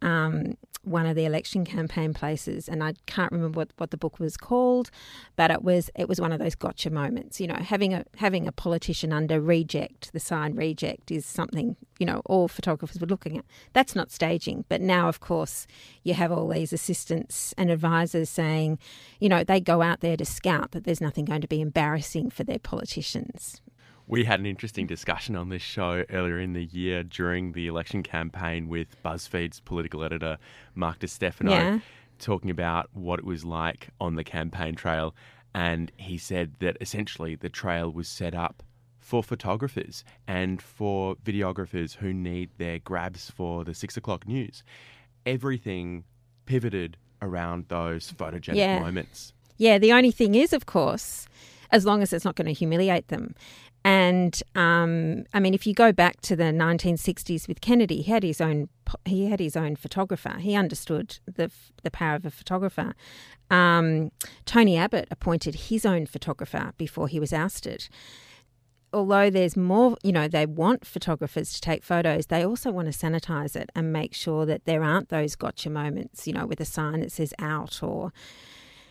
um, 0.02 0.56
one 0.84 1.06
of 1.06 1.16
the 1.16 1.26
election 1.26 1.66
campaign 1.66 2.14
places, 2.14 2.70
and 2.70 2.84
I 2.84 2.94
can't 3.06 3.32
remember 3.32 3.58
what, 3.58 3.70
what 3.78 3.92
the 3.92 3.98
book 3.98 4.20
was 4.20 4.38
called, 4.38 4.90
but 5.36 5.52
it 5.52 5.62
was 5.62 5.90
it 5.96 6.08
was 6.08 6.22
one 6.22 6.32
of 6.32 6.40
those 6.40 6.56
gotcha 6.56 6.90
moments. 6.90 7.42
You 7.42 7.48
know, 7.48 7.56
having 7.56 7.94
a 7.94 8.06
having 8.16 8.48
a 8.48 8.52
politician 8.52 9.12
under 9.12 9.40
reject, 9.42 10.14
the 10.14 10.20
sign 10.20 10.56
reject 10.56 11.12
is 11.12 11.26
something 11.26 11.76
you 12.00 12.06
know 12.06 12.22
all 12.26 12.48
photographers 12.48 13.00
were 13.00 13.08
looking 13.08 13.38
at. 13.38 13.46
That's 13.74 13.96
not 13.96 14.12
staging, 14.12 14.66
but 14.70 14.82
now 14.82 15.10
of 15.10 15.20
course 15.20 15.68
you 16.04 16.14
have 16.14 16.32
all 16.32 16.48
these 16.48 16.72
assistants 16.72 17.54
and 17.58 17.70
advisors 17.70 18.30
saying, 18.30 18.80
you 19.20 19.30
know, 19.30 19.44
they 19.44 19.60
go 19.60 19.82
out 19.82 20.00
there 20.00 20.18
to 20.18 20.26
scout 20.26 20.72
that 20.72 20.86
there's 20.86 21.02
nothing 21.02 21.26
going 21.26 21.42
to 21.42 21.48
be 21.48 21.62
embarrassing 21.62 22.30
for 22.30 22.44
their 22.44 22.60
politicians. 22.60 23.62
We 24.10 24.24
had 24.24 24.40
an 24.40 24.46
interesting 24.46 24.88
discussion 24.88 25.36
on 25.36 25.50
this 25.50 25.62
show 25.62 26.06
earlier 26.10 26.40
in 26.40 26.54
the 26.54 26.64
year 26.64 27.04
during 27.04 27.52
the 27.52 27.68
election 27.68 28.04
campaign 28.04 28.70
with 28.70 28.96
BuzzFeed's 29.04 29.60
political 29.60 30.02
editor, 30.02 30.38
Mark 30.76 31.00
DiStefano, 31.00 31.50
yeah. 31.50 31.80
talking 32.18 32.50
about 32.50 32.90
what 32.94 33.20
it 33.20 33.26
was 33.26 33.44
like 33.44 33.90
on 34.00 34.16
the 34.16 34.24
campaign 34.24 34.76
trail. 34.76 35.14
And 35.54 35.92
he 35.98 36.18
said 36.18 36.54
that 36.60 36.78
essentially 36.80 37.36
the 37.36 37.50
trail 37.50 37.92
was 37.92 38.08
set 38.08 38.34
up 38.34 38.64
for 38.98 39.22
photographers 39.22 40.06
and 40.26 40.62
for 40.62 41.16
videographers 41.18 41.96
who 41.96 42.14
need 42.14 42.50
their 42.58 42.80
grabs 42.80 43.30
for 43.30 43.66
the 43.66 43.74
six 43.74 43.98
o'clock 43.98 44.26
news. 44.26 44.64
Everything 45.26 46.06
pivoted 46.46 46.96
around 47.22 47.66
those 47.68 48.12
photogenic 48.14 48.56
yeah. 48.56 48.80
moments. 48.80 49.34
Yeah, 49.58 49.78
the 49.80 49.92
only 49.92 50.12
thing 50.12 50.36
is, 50.36 50.54
of 50.54 50.66
course, 50.66 51.28
as 51.72 51.86
long 51.86 52.02
as 52.02 52.14
it's 52.14 52.26
not 52.26 52.36
going 52.36 52.48
to 52.48 52.54
humiliate 52.54 53.08
them. 53.10 53.36
And 53.84 54.42
um, 54.56 55.24
I 55.34 55.40
mean, 55.40 55.54
if 55.54 55.66
you 55.66 55.74
go 55.74 55.92
back 55.92 56.20
to 56.22 56.36
the 56.36 56.46
1960s 56.46 57.48
with 57.48 57.62
Kennedy, 57.62 58.02
he 58.02 58.12
had 58.12 58.24
his 58.24 58.42
own 58.42 58.70
he 59.06 59.28
had 59.28 59.40
his 59.40 59.56
own 59.56 59.76
photographer. 59.76 60.38
He 60.40 60.56
understood 60.56 61.20
the 61.26 61.52
the 61.84 61.92
power 61.92 62.16
of 62.16 62.26
a 62.26 62.32
photographer. 62.32 62.94
Um, 63.50 64.12
Tony 64.46 64.78
Abbott 64.78 65.08
appointed 65.10 65.56
his 65.56 65.86
own 65.86 66.06
photographer 66.06 66.74
before 66.78 67.08
he 67.08 67.20
was 67.20 67.32
ousted. 67.32 67.88
Although 68.94 69.30
there's 69.30 69.58
more, 69.58 69.98
you 70.02 70.14
know, 70.14 70.28
they 70.28 70.46
want 70.46 70.86
photographers 70.86 71.52
to 71.54 71.62
take 71.62 71.84
photos, 71.84 72.28
they 72.28 72.46
also 72.46 72.72
want 72.72 72.92
to 72.92 72.98
sanitize 72.98 73.56
it 73.56 73.70
and 73.76 73.92
make 73.92 74.14
sure 74.14 74.46
that 74.46 74.66
there 74.66 74.82
aren't 74.82 75.10
those 75.10 75.36
gotcha 75.36 75.70
moments, 75.70 76.26
you 76.26 76.34
know, 76.34 76.46
with 76.46 76.62
a 76.62 76.66
sign 76.66 77.02
that 77.02 77.12
says 77.12 77.34
out 77.38 77.84
or 77.84 78.14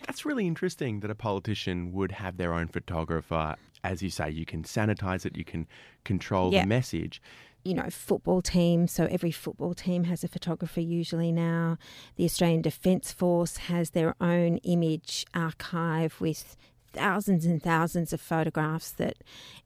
That's 0.06 0.26
really 0.26 0.46
interesting 0.46 1.00
that 1.00 1.10
a 1.10 1.14
politician 1.14 1.92
would 1.92 2.12
have 2.12 2.36
their 2.36 2.52
own 2.52 2.68
photographer. 2.68 3.56
As 3.84 4.02
you 4.02 4.10
say, 4.10 4.30
you 4.30 4.44
can 4.46 4.62
sanitize 4.62 5.24
it, 5.26 5.36
you 5.36 5.44
can 5.44 5.66
control 6.04 6.52
Yeah. 6.52 6.62
the 6.62 6.68
message. 6.68 7.20
you 7.64 7.74
know, 7.74 7.90
football 7.90 8.40
team. 8.40 8.86
So 8.86 9.06
every 9.10 9.32
football 9.32 9.74
team 9.74 10.04
has 10.04 10.22
a 10.22 10.28
photographer 10.28 10.80
usually 10.80 11.32
now. 11.32 11.78
The 12.14 12.24
Australian 12.24 12.62
Defence 12.62 13.10
Force 13.10 13.56
has 13.56 13.90
their 13.90 14.14
own 14.20 14.58
image 14.58 15.26
archive 15.34 16.20
with 16.20 16.56
thousands 16.92 17.44
and 17.44 17.60
thousands 17.60 18.12
of 18.12 18.20
photographs 18.20 18.92
that 18.92 19.16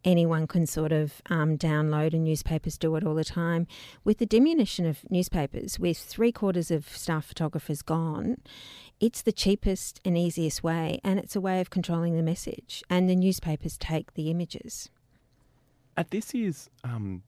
anyone 0.02 0.46
can 0.46 0.66
sort 0.66 0.92
of 0.92 1.20
um, 1.28 1.58
download, 1.58 2.14
and 2.14 2.24
newspapers 2.24 2.78
do 2.78 2.96
it 2.96 3.04
all 3.04 3.14
the 3.14 3.22
time. 3.22 3.66
With 4.02 4.16
the 4.16 4.24
diminution 4.24 4.86
of 4.86 5.00
newspapers, 5.10 5.78
with 5.78 5.98
three 5.98 6.32
quarters 6.32 6.70
of 6.70 6.88
staff 6.88 7.26
photographers 7.26 7.82
gone, 7.82 8.38
it's 9.00 9.22
the 9.22 9.32
cheapest 9.32 10.00
and 10.04 10.16
easiest 10.16 10.62
way, 10.62 11.00
and 11.02 11.18
it's 11.18 11.34
a 11.34 11.40
way 11.40 11.60
of 11.60 11.70
controlling 11.70 12.16
the 12.16 12.22
message. 12.22 12.84
And 12.90 13.08
the 13.08 13.16
newspapers 13.16 13.78
take 13.78 14.14
the 14.14 14.30
images. 14.30 14.90
At 15.96 16.10
this 16.10 16.34
year's 16.34 16.68
um, 16.84 17.22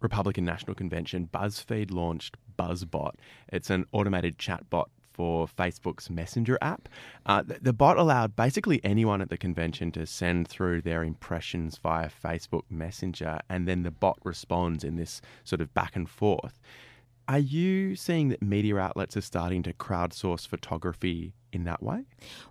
Republican 0.00 0.44
National 0.44 0.74
Convention, 0.74 1.28
BuzzFeed 1.32 1.92
launched 1.92 2.36
BuzzBot. 2.58 3.12
It's 3.52 3.70
an 3.70 3.84
automated 3.92 4.38
chatbot 4.38 4.86
for 5.12 5.48
Facebook's 5.48 6.08
Messenger 6.08 6.58
app. 6.62 6.88
Uh, 7.26 7.42
the, 7.42 7.58
the 7.60 7.72
bot 7.72 7.98
allowed 7.98 8.36
basically 8.36 8.80
anyone 8.84 9.20
at 9.20 9.30
the 9.30 9.36
convention 9.36 9.90
to 9.90 10.06
send 10.06 10.46
through 10.46 10.80
their 10.80 11.02
impressions 11.02 11.76
via 11.76 12.08
Facebook 12.08 12.62
Messenger, 12.70 13.40
and 13.48 13.66
then 13.66 13.82
the 13.82 13.90
bot 13.90 14.18
responds 14.22 14.84
in 14.84 14.96
this 14.96 15.20
sort 15.44 15.60
of 15.60 15.74
back 15.74 15.96
and 15.96 16.08
forth. 16.08 16.60
Are 17.28 17.38
you 17.38 17.94
seeing 17.94 18.28
that 18.30 18.40
media 18.42 18.76
outlets 18.78 19.16
are 19.16 19.20
starting 19.20 19.62
to 19.64 19.72
crowdsource 19.74 20.46
photography 20.48 21.34
in 21.52 21.64
that 21.64 21.82
way? 21.82 22.04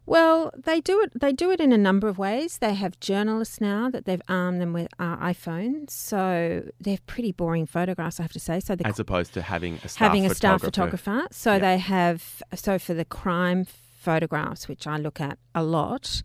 Well, 0.06 0.52
they 0.56 0.82
do 0.82 1.02
it. 1.02 1.20
They 1.20 1.34
do 1.34 1.50
it 1.50 1.60
in 1.60 1.72
a 1.72 1.78
number 1.78 2.08
of 2.08 2.18
ways. 2.20 2.60
They 2.60 2.76
have 2.76 3.00
journalists 3.00 3.60
now 3.60 3.90
that 3.90 4.06
they've 4.06 4.22
armed 4.28 4.62
them 4.62 4.74
with 4.74 4.88
uh, 5.00 5.18
iPhones, 5.18 5.90
so 5.90 6.64
they're 6.80 7.00
pretty 7.08 7.32
boring 7.32 7.66
photographs, 7.66 8.20
I 8.20 8.24
have 8.24 8.34
to 8.34 8.40
say. 8.40 8.60
So 8.60 8.76
As 8.86 9.00
opposed 9.00 9.34
to 9.34 9.42
having 9.42 9.76
a 9.84 9.88
staff 9.88 9.96
having 9.98 10.26
a 10.26 10.34
staff 10.36 10.62
photographer. 10.62 10.98
photographer. 10.98 11.34
So 11.34 11.54
Yeah. 11.54 11.60
they 11.60 11.78
have 11.80 12.44
so 12.54 12.78
for 12.78 12.94
the 12.94 13.06
crime 13.06 13.66
photographs, 13.66 14.68
which 14.68 14.86
I 14.88 14.98
look 14.98 15.20
at 15.20 15.38
a 15.56 15.64
lot. 15.64 16.22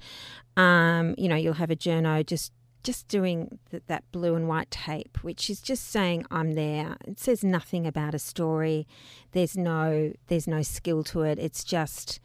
Um, 0.57 1.15
you 1.17 1.29
know, 1.29 1.37
you'll 1.37 1.55
have 1.55 1.71
a 1.71 1.77
journo 1.77 2.25
just 2.25 2.53
just 2.83 3.09
doing 3.09 3.59
th- 3.71 3.85
that 3.87 4.05
blue 4.13 4.35
and 4.35 4.49
white 4.49 4.71
tape, 4.71 5.19
which 5.23 5.49
is 5.49 5.61
just 5.61 5.89
saying 5.89 6.27
I'm 6.31 6.53
there. 6.53 6.97
It 7.05 7.19
says 7.19 7.45
nothing 7.45 7.87
about 7.87 8.15
a 8.15 8.19
story. 8.19 8.87
There's 9.33 9.57
no 9.57 10.13
there's 10.29 10.47
no 10.47 10.63
skill 10.63 11.03
to 11.05 11.23
it. 11.23 11.39
It's 11.39 11.65
just 11.65 12.21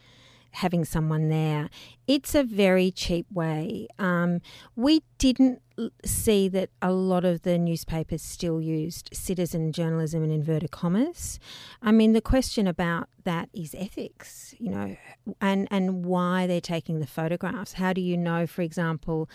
having 0.52 0.84
someone 0.84 1.30
there. 1.30 1.70
It's 2.08 2.34
a 2.34 2.44
very 2.44 2.90
cheap 2.90 3.28
way. 3.32 3.88
Um, 4.00 4.42
we 4.76 5.04
didn't 5.18 5.62
see 6.04 6.48
that 6.50 6.70
a 6.82 6.92
lot 6.92 7.24
of 7.24 7.44
the 7.44 7.58
newspapers 7.58 8.24
still 8.24 8.60
used 8.60 9.10
citizen 9.14 9.72
journalism 9.72 10.24
in 10.24 10.32
inverted 10.32 10.72
commas. 10.72 11.40
I 11.82 11.92
mean, 11.92 12.14
the 12.14 12.22
question 12.22 12.66
about 12.66 13.10
that 13.24 13.50
is 13.54 13.76
ethics, 13.78 14.56
you 14.58 14.72
know, 14.72 14.98
and, 15.40 15.68
and 15.70 16.06
why 16.06 16.48
they're 16.48 16.60
taking 16.62 17.00
the 17.00 17.08
photographs. 17.08 17.74
How 17.74 17.94
do 17.94 18.02
you 18.02 18.18
know, 18.18 18.48
for 18.48 18.64
example, 18.64 19.30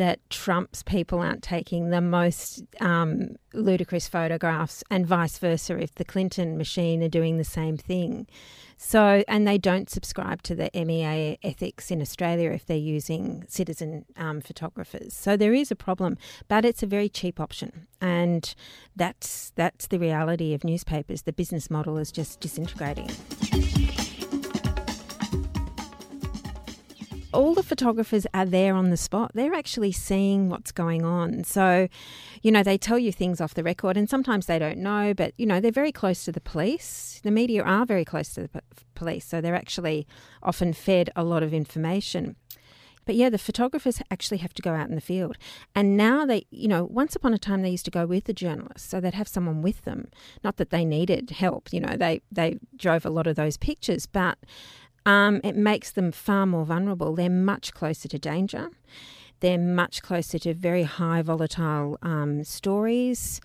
that 0.00 0.18
Trump's 0.30 0.82
people 0.82 1.20
aren't 1.20 1.42
taking 1.42 1.90
the 1.90 2.00
most 2.00 2.62
um, 2.80 3.36
ludicrous 3.52 4.08
photographs, 4.08 4.82
and 4.90 5.06
vice 5.06 5.36
versa 5.36 5.76
if 5.76 5.94
the 5.96 6.06
Clinton 6.06 6.56
machine 6.56 7.02
are 7.02 7.08
doing 7.08 7.36
the 7.36 7.44
same 7.44 7.76
thing. 7.76 8.26
So, 8.78 9.22
and 9.28 9.46
they 9.46 9.58
don't 9.58 9.90
subscribe 9.90 10.42
to 10.44 10.54
the 10.54 10.70
MEA 10.74 11.38
ethics 11.42 11.90
in 11.90 12.00
Australia 12.00 12.50
if 12.50 12.64
they're 12.64 12.78
using 12.78 13.44
citizen 13.46 14.06
um, 14.16 14.40
photographers. 14.40 15.12
So 15.12 15.36
there 15.36 15.52
is 15.52 15.70
a 15.70 15.76
problem, 15.76 16.16
but 16.48 16.64
it's 16.64 16.82
a 16.82 16.86
very 16.86 17.10
cheap 17.10 17.38
option, 17.38 17.86
and 18.00 18.54
that's 18.96 19.52
that's 19.54 19.86
the 19.88 19.98
reality 19.98 20.54
of 20.54 20.64
newspapers. 20.64 21.22
The 21.22 21.34
business 21.34 21.70
model 21.70 21.98
is 21.98 22.10
just 22.10 22.40
disintegrating. 22.40 23.10
All 27.32 27.54
the 27.54 27.62
photographers 27.62 28.26
are 28.34 28.46
there 28.46 28.74
on 28.74 28.90
the 28.90 28.96
spot. 28.96 29.32
They're 29.34 29.54
actually 29.54 29.92
seeing 29.92 30.48
what's 30.48 30.72
going 30.72 31.04
on. 31.04 31.44
So, 31.44 31.88
you 32.42 32.50
know, 32.50 32.62
they 32.62 32.78
tell 32.78 32.98
you 32.98 33.12
things 33.12 33.40
off 33.40 33.54
the 33.54 33.62
record, 33.62 33.96
and 33.96 34.08
sometimes 34.08 34.46
they 34.46 34.58
don't 34.58 34.78
know, 34.78 35.14
but, 35.14 35.34
you 35.36 35.46
know, 35.46 35.60
they're 35.60 35.70
very 35.70 35.92
close 35.92 36.24
to 36.24 36.32
the 36.32 36.40
police. 36.40 37.20
The 37.22 37.30
media 37.30 37.62
are 37.62 37.86
very 37.86 38.04
close 38.04 38.34
to 38.34 38.42
the 38.42 38.62
police, 38.94 39.24
so 39.24 39.40
they're 39.40 39.54
actually 39.54 40.06
often 40.42 40.72
fed 40.72 41.10
a 41.14 41.24
lot 41.24 41.42
of 41.42 41.54
information. 41.54 42.36
But 43.06 43.14
yeah, 43.16 43.30
the 43.30 43.38
photographers 43.38 44.00
actually 44.10 44.38
have 44.38 44.54
to 44.54 44.62
go 44.62 44.72
out 44.72 44.88
in 44.88 44.94
the 44.94 45.00
field. 45.00 45.36
And 45.74 45.96
now 45.96 46.26
they, 46.26 46.46
you 46.50 46.68
know, 46.68 46.84
once 46.84 47.16
upon 47.16 47.34
a 47.34 47.38
time 47.38 47.62
they 47.62 47.70
used 47.70 47.86
to 47.86 47.90
go 47.90 48.06
with 48.06 48.24
the 48.24 48.32
journalists, 48.32 48.88
so 48.88 49.00
they'd 49.00 49.14
have 49.14 49.26
someone 49.26 49.62
with 49.62 49.82
them. 49.82 50.10
Not 50.44 50.58
that 50.58 50.70
they 50.70 50.84
needed 50.84 51.30
help, 51.30 51.72
you 51.72 51.80
know, 51.80 51.96
they, 51.96 52.20
they 52.30 52.58
drove 52.76 53.04
a 53.04 53.10
lot 53.10 53.26
of 53.26 53.36
those 53.36 53.56
pictures, 53.56 54.06
but 54.06 54.38
um, 55.06 55.40
it 55.42 55.56
makes 55.56 55.90
them 55.90 56.12
far 56.12 56.46
more 56.46 56.64
vulnerable. 56.64 57.14
They're 57.14 57.30
much 57.30 57.72
closer 57.74 58.08
to 58.08 58.18
danger. 58.18 58.70
They're 59.40 59.58
much 59.58 60.02
closer 60.02 60.38
to 60.40 60.54
very 60.54 60.82
high 60.82 61.22
volatile 61.22 61.98
um, 62.02 62.44
stories. 62.44 63.40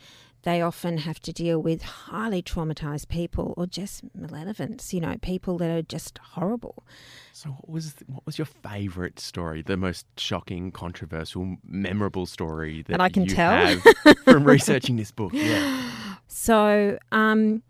They 0.45 0.61
often 0.61 0.99
have 0.99 1.19
to 1.21 1.33
deal 1.33 1.59
with 1.59 1.81
highly 1.81 2.43
traumatized 2.43 3.07
people 3.07 3.55
or 3.57 3.65
just 3.65 4.03
malevolence, 4.13 4.93
you 4.93 5.01
know, 5.01 5.17
people 5.19 5.57
that 5.57 5.71
are 5.71 5.81
just 5.81 6.19
horrible. 6.19 6.83
So, 7.33 7.49
what 7.49 7.69
was 7.69 7.95
what 8.05 8.25
was 8.27 8.37
your 8.37 8.45
favourite 8.45 9.19
story? 9.19 9.63
The 9.63 9.75
most 9.75 10.05
shocking, 10.17 10.71
controversial, 10.71 11.57
memorable 11.67 12.27
story 12.27 12.83
that 12.83 12.93
And 12.93 13.01
I 13.01 13.09
can 13.09 13.23
you 13.25 13.31
tell. 13.35 13.65
have 13.65 14.17
from 14.23 14.43
researching 14.43 14.97
this 14.97 15.11
book? 15.11 15.33
Yeah. 15.33 16.15
So, 16.27 16.99
um, 17.11 17.63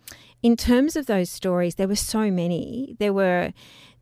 in 0.44 0.58
terms 0.58 0.98
of 0.98 1.06
those 1.06 1.30
stories, 1.30 1.76
there 1.76 1.88
were 1.88 1.96
so 1.96 2.30
many. 2.30 2.98
There 3.00 3.14
were 3.14 3.54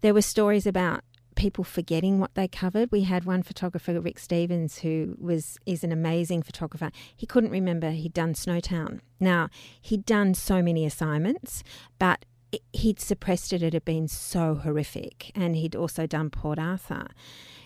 there 0.01 0.15
were 0.15 0.23
stories 0.23 0.65
about 0.65 1.03
people 1.33 1.63
forgetting 1.63 2.19
what 2.19 2.35
they 2.35 2.47
covered. 2.47 2.91
We 2.91 3.01
had 3.01 3.25
one 3.25 3.43
photographer, 3.43 3.99
Rick 3.99 4.19
Stevens, 4.19 4.79
who 4.79 5.15
was 5.19 5.57
is 5.65 5.83
an 5.83 5.91
amazing 5.91 6.43
photographer. 6.43 6.91
He 7.15 7.25
couldn't 7.25 7.51
remember 7.51 7.91
he'd 7.91 8.13
done 8.13 8.33
Snowtown. 8.33 8.99
Now 9.19 9.49
he'd 9.81 10.05
done 10.05 10.33
so 10.33 10.61
many 10.61 10.85
assignments, 10.85 11.63
but 11.99 12.25
he'd 12.71 12.99
suppressed 12.99 13.53
it. 13.53 13.63
It 13.63 13.73
had 13.73 13.85
been 13.85 14.07
so 14.07 14.55
horrific, 14.55 15.31
and 15.35 15.55
he'd 15.55 15.75
also 15.75 16.05
done 16.07 16.29
Port 16.29 16.59
Arthur. 16.59 17.07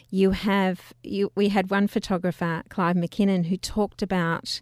You 0.09 0.31
have 0.31 0.93
you. 1.03 1.31
We 1.35 1.49
had 1.49 1.69
one 1.69 1.87
photographer, 1.87 2.63
Clive 2.69 2.95
McKinnon, 2.95 3.47
who 3.47 3.57
talked 3.57 4.01
about 4.01 4.61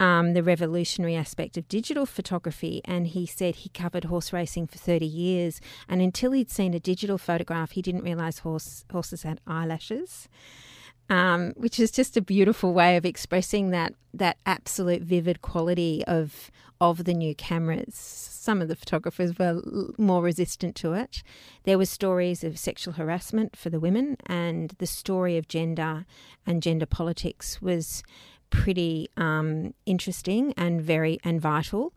um, 0.00 0.32
the 0.32 0.42
revolutionary 0.42 1.14
aspect 1.14 1.56
of 1.56 1.68
digital 1.68 2.06
photography. 2.06 2.80
And 2.86 3.06
he 3.06 3.26
said 3.26 3.56
he 3.56 3.68
covered 3.68 4.04
horse 4.04 4.32
racing 4.32 4.66
for 4.66 4.78
30 4.78 5.06
years. 5.06 5.60
And 5.88 6.00
until 6.00 6.32
he'd 6.32 6.50
seen 6.50 6.74
a 6.74 6.80
digital 6.80 7.18
photograph, 7.18 7.72
he 7.72 7.82
didn't 7.82 8.02
realize 8.02 8.38
horse, 8.40 8.84
horses 8.90 9.22
had 9.22 9.40
eyelashes. 9.46 10.28
Um, 11.08 11.54
which 11.56 11.80
is 11.80 11.90
just 11.90 12.16
a 12.16 12.22
beautiful 12.22 12.72
way 12.72 12.96
of 12.96 13.04
expressing 13.04 13.70
that 13.70 13.94
that 14.14 14.36
absolute 14.46 15.02
vivid 15.02 15.42
quality 15.42 16.04
of 16.04 16.52
of 16.80 17.02
the 17.02 17.14
new 17.14 17.34
cameras. 17.34 17.96
Some 17.96 18.62
of 18.62 18.68
the 18.68 18.76
photographers 18.76 19.36
were 19.36 19.60
more 19.98 20.22
resistant 20.22 20.76
to 20.76 20.92
it. 20.92 21.24
There 21.64 21.78
were 21.78 21.86
stories 21.86 22.44
of 22.44 22.60
sexual 22.60 22.94
harassment 22.94 23.56
for 23.56 23.70
the 23.70 23.80
women, 23.80 24.18
and 24.26 24.70
the 24.78 24.86
story 24.86 25.36
of 25.36 25.48
gender 25.48 26.06
and 26.46 26.62
gender 26.62 26.86
politics 26.86 27.60
was 27.60 28.04
pretty 28.50 29.08
um, 29.16 29.74
interesting 29.86 30.52
and 30.56 30.80
very 30.82 31.18
and 31.24 31.40
vital. 31.40 31.92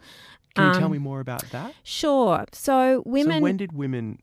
Can 0.55 0.67
you 0.67 0.73
tell 0.73 0.85
Um, 0.85 0.91
me 0.91 0.99
more 0.99 1.19
about 1.19 1.49
that? 1.51 1.73
Sure. 1.83 2.45
So 2.51 3.01
women. 3.05 3.37
So, 3.37 3.41
when 3.41 3.57
did 3.57 3.73
women 3.73 4.19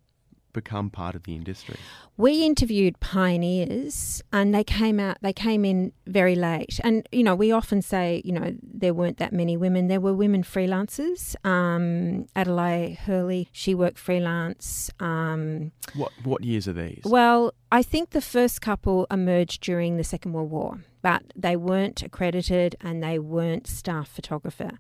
become 0.53 0.91
part 0.91 1.15
of 1.15 1.23
the 1.25 1.35
industry? 1.37 1.77
we 2.17 2.45
interviewed 2.45 2.99
pioneers 3.01 4.23
and 4.33 4.55
they 4.55 4.65
came 4.65 5.01
out 5.01 5.17
they 5.23 5.33
came 5.33 5.65
in 5.65 5.93
very 6.07 6.35
late 6.35 6.79
and 6.85 7.07
you 7.13 7.23
know 7.23 7.35
we 7.35 7.51
often 7.53 7.81
say 7.81 8.21
you 8.25 8.33
know 8.33 8.55
there 8.63 8.93
weren't 8.93 9.17
that 9.19 9.33
many 9.33 9.57
women 9.57 9.89
there 9.89 10.01
were 10.01 10.13
women 10.13 10.43
freelancers 10.43 11.35
um, 11.47 12.27
adelaide 12.37 12.95
hurley 13.07 13.49
she 13.53 13.75
worked 13.75 13.99
freelance 13.99 14.91
um, 15.01 15.73
What 15.95 16.13
what 16.25 16.45
years 16.45 16.69
are 16.69 16.73
these? 16.75 17.03
well 17.05 17.53
i 17.73 17.83
think 17.83 18.11
the 18.11 18.21
first 18.21 18.61
couple 18.61 19.07
emerged 19.11 19.63
during 19.63 19.97
the 19.97 20.05
second 20.05 20.33
world 20.33 20.51
war 20.51 20.79
but 21.03 21.23
they 21.37 21.57
weren't 21.57 22.03
accredited 22.03 22.77
and 22.81 23.03
they 23.03 23.19
weren't 23.19 23.67
staff 23.67 24.09
photographer 24.09 24.73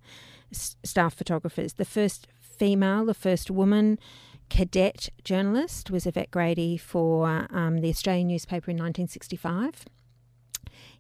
s- 0.53 0.77
staff 0.85 1.15
photographers 1.15 1.75
the 1.75 1.85
first 1.85 2.27
female 2.41 3.05
the 3.05 3.15
first 3.15 3.51
woman 3.51 3.99
cadet 4.51 5.09
journalist 5.25 5.91
was 5.91 6.07
Yvette 6.07 6.31
Grady 6.31 6.77
for 6.77 7.47
um, 7.51 7.81
the 7.81 7.89
Australian 7.89 8.27
newspaper 8.29 8.71
in 8.71 8.77
1965. 8.77 9.85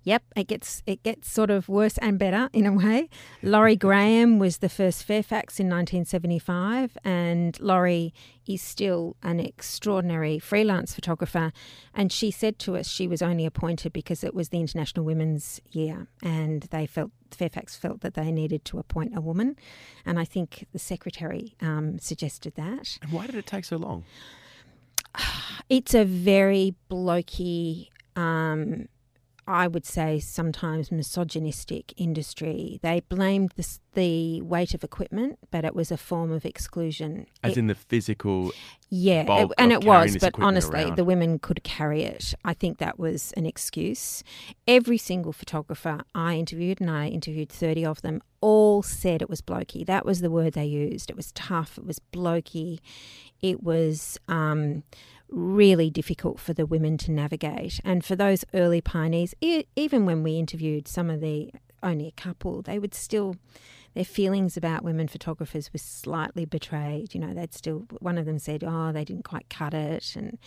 Yep, 0.02 0.23
it 0.35 0.49
gets 0.49 0.83
it 0.87 1.02
gets 1.02 1.30
sort 1.30 1.50
of 1.50 1.69
worse 1.69 1.99
and 1.99 2.19
better 2.19 2.49
in 2.52 2.64
a 2.64 2.73
way. 2.73 3.11
Lorrie 3.42 3.76
Graham 3.76 4.38
was 4.38 4.59
the 4.59 4.71
first 4.71 5.04
Fairfax 5.04 5.61
in 5.61 5.66
1975, 5.66 6.97
and 7.04 7.61
Lorrie 7.61 8.14
is 8.47 8.62
still 8.62 9.16
an 9.23 9.40
extraordinary 9.40 10.38
freelance 10.38 10.95
photographer. 10.95 11.52
And 11.95 12.11
she 12.11 12.30
said 12.30 12.59
to 12.61 12.76
us 12.76 12.88
she 12.88 13.07
was 13.07 13.21
only 13.21 13.45
appointed 13.45 13.92
because 13.92 14.25
it 14.25 14.35
was 14.35 14.49
the 14.49 14.61
International 14.61 15.04
Women's 15.04 15.61
Year, 15.71 16.07
and 16.23 16.62
they 16.71 16.87
felt 16.87 17.11
Fairfax 17.30 17.76
felt 17.76 18.00
that 18.00 18.14
they 18.14 18.33
needed 18.33 18.64
to 18.66 18.78
appoint 18.78 19.16
a 19.16 19.21
woman, 19.21 19.57
and 20.07 20.19
I 20.19 20.25
think 20.25 20.66
the 20.73 20.78
secretary 20.78 21.57
um, 21.61 21.99
suggested 21.99 22.54
that. 22.54 22.99
And 23.02 23.12
why 23.12 23.26
did 23.26 23.35
it 23.35 23.47
take 23.47 23.64
so 23.64 23.76
long? 23.76 24.04
It's 25.69 25.95
a 25.95 26.04
very 26.04 26.75
blokey. 26.90 27.90
Um, 28.16 28.88
I 29.50 29.66
would 29.66 29.85
say 29.85 30.19
sometimes 30.21 30.92
misogynistic 30.92 31.92
industry. 31.97 32.78
They 32.83 33.00
blamed 33.00 33.52
the, 33.57 33.66
the 33.95 34.40
weight 34.42 34.75
of 34.75 34.85
equipment, 34.85 35.38
but 35.50 35.64
it 35.64 35.75
was 35.75 35.90
a 35.90 35.97
form 35.97 36.30
of 36.30 36.45
exclusion. 36.47 37.26
As 37.42 37.52
It- 37.52 37.59
in 37.59 37.66
the 37.66 37.75
physical. 37.75 38.52
yeah, 38.88 39.23
it- 39.42 39.50
and 39.59 39.73
it 39.73 39.85
was, 39.85 40.16
but 40.19 40.35
honestly, 40.38 40.83
around. 40.85 40.97
the 40.97 41.04
women 41.04 41.38
could 41.38 41.62
carry 41.64 42.02
it. 42.02 42.35
I 42.45 42.54
think 42.54 42.78
that 42.78 42.99
was 42.99 43.33
an 43.37 43.45
excuse. 43.47 44.23
Every 44.69 44.99
single 44.99 45.33
photographer 45.33 46.02
I 46.14 46.37
interviewed, 46.37 46.80
and 46.80 46.90
I 46.90 47.09
interviewed 47.09 47.49
30 47.50 47.85
of 47.85 48.02
them, 48.02 48.23
all 48.40 48.83
said 48.83 49.21
it 49.21 49.28
was 49.28 49.42
blokey. 49.42 49.85
That 49.85 50.07
was 50.07 50.21
the 50.21 50.30
word 50.30 50.52
they 50.54 50.64
used. 50.66 51.11
It 51.11 51.16
was 51.16 51.33
tough, 51.33 51.76
it 51.76 51.85
was 51.87 51.99
blokey, 52.12 52.78
it 53.42 53.62
was 53.62 54.19
um, 54.28 54.85
really 55.30 55.90
difficult 55.90 56.40
for 56.40 56.52
the 56.52 56.66
women 56.66 56.96
to 56.99 57.10
navigate. 57.10 57.80
And 57.84 58.04
for 58.04 58.16
those 58.16 58.44
early 58.54 58.80
pioneers, 58.80 59.34
e- 59.40 59.64
even 59.76 60.06
when 60.06 60.22
we 60.22 60.38
interviewed 60.38 60.88
some 60.88 61.10
of 61.10 61.20
the 61.20 61.52
only 61.82 62.06
a 62.06 62.12
couple, 62.12 62.62
they 62.62 62.78
would 62.78 62.94
still 62.94 63.37
their 63.94 64.04
feelings 64.04 64.56
about 64.56 64.84
women 64.84 65.08
photographers 65.08 65.72
were 65.72 65.78
slightly 65.78 66.44
betrayed. 66.44 67.14
You 67.14 67.20
know, 67.20 67.34
they'd 67.34 67.52
still, 67.52 67.87
one 67.99 68.18
of 68.18 68.26
them 68.26 68.38
said, 68.38 68.62
oh, 68.64 68.92
they 68.92 69.04
didn't 69.04 69.25
quite 69.25 69.49
cut 69.50 69.75
it. 69.75 70.14
And, 70.16 70.38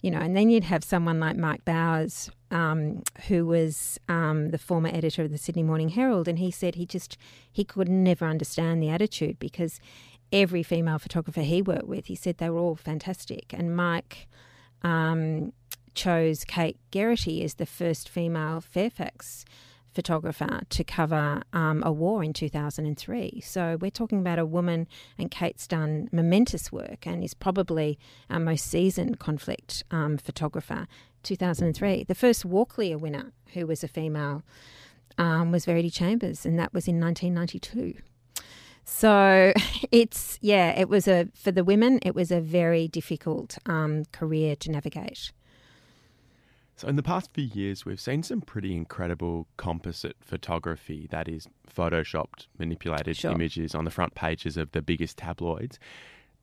you 0.00 0.10
know, 0.10 0.18
and 0.18 0.36
then 0.36 0.48
you'd 0.48 0.64
have 0.64 0.84
someone 0.84 1.18
like 1.18 1.36
Mike 1.36 1.64
Bowers, 1.64 2.30
um, 2.52 3.02
who 3.26 3.46
was 3.46 3.98
um, 4.08 4.50
the 4.50 4.58
former 4.58 4.90
editor 4.92 5.22
of 5.22 5.32
the 5.32 5.38
Sydney 5.38 5.64
Morning 5.64 5.88
Herald. 5.88 6.28
And 6.28 6.38
he 6.38 6.52
said 6.52 6.76
he 6.76 6.86
just, 6.86 7.18
he 7.50 7.64
could 7.64 7.88
never 7.88 8.26
understand 8.26 8.80
the 8.80 8.90
attitude 8.90 9.40
because 9.40 9.80
every 10.34 10.62
female 10.62 10.98
photographer 10.98 11.42
he 11.42 11.62
worked 11.62 11.86
with, 11.86 12.06
he 12.06 12.14
said 12.14 12.38
they 12.38 12.50
were 12.50 12.58
all 12.58 12.76
fantastic. 12.76 13.52
And 13.52 13.74
Mike, 13.74 14.28
um, 14.82 15.52
chose 15.94 16.44
Kate 16.44 16.76
Geraghty 16.90 17.42
as 17.44 17.54
the 17.54 17.66
first 17.66 18.08
female 18.08 18.60
Fairfax 18.60 19.44
photographer 19.94 20.62
to 20.68 20.82
cover 20.82 21.42
um, 21.52 21.80
a 21.86 21.92
war 21.92 22.24
in 22.24 22.32
2003. 22.32 23.40
So 23.44 23.78
we're 23.80 23.92
talking 23.92 24.18
about 24.18 24.40
a 24.40 24.44
woman, 24.44 24.88
and 25.16 25.30
Kate's 25.30 25.68
done 25.68 26.08
momentous 26.10 26.72
work 26.72 27.06
and 27.06 27.22
is 27.22 27.32
probably 27.32 27.96
our 28.28 28.40
most 28.40 28.66
seasoned 28.66 29.20
conflict 29.20 29.84
um, 29.90 30.18
photographer. 30.18 30.86
2003. 31.22 32.04
The 32.04 32.14
first 32.14 32.44
Walkley 32.44 32.94
winner, 32.94 33.32
who 33.54 33.66
was 33.66 33.82
a 33.82 33.88
female, 33.88 34.42
um, 35.16 35.52
was 35.52 35.64
Verity 35.64 35.88
Chambers, 35.88 36.44
and 36.44 36.58
that 36.58 36.74
was 36.74 36.86
in 36.86 37.00
1992. 37.00 37.94
So 38.84 39.52
it's 39.90 40.38
yeah, 40.40 40.78
it 40.78 40.88
was 40.88 41.08
a 41.08 41.28
for 41.34 41.50
the 41.52 41.64
women, 41.64 41.98
it 42.02 42.14
was 42.14 42.30
a 42.30 42.40
very 42.40 42.88
difficult 42.88 43.58
um, 43.66 44.04
career 44.12 44.56
to 44.56 44.70
navigate. 44.70 45.32
So, 46.76 46.88
in 46.88 46.96
the 46.96 47.04
past 47.04 47.30
few 47.32 47.44
years, 47.44 47.86
we've 47.86 48.00
seen 48.00 48.24
some 48.24 48.40
pretty 48.40 48.74
incredible 48.74 49.46
composite 49.56 50.16
photography 50.20 51.06
that 51.12 51.28
is 51.28 51.46
photoshopped, 51.72 52.48
manipulated 52.58 53.16
Sure. 53.16 53.30
images 53.30 53.76
on 53.76 53.84
the 53.84 53.92
front 53.92 54.16
pages 54.16 54.56
of 54.56 54.72
the 54.72 54.82
biggest 54.82 55.16
tabloids. 55.16 55.78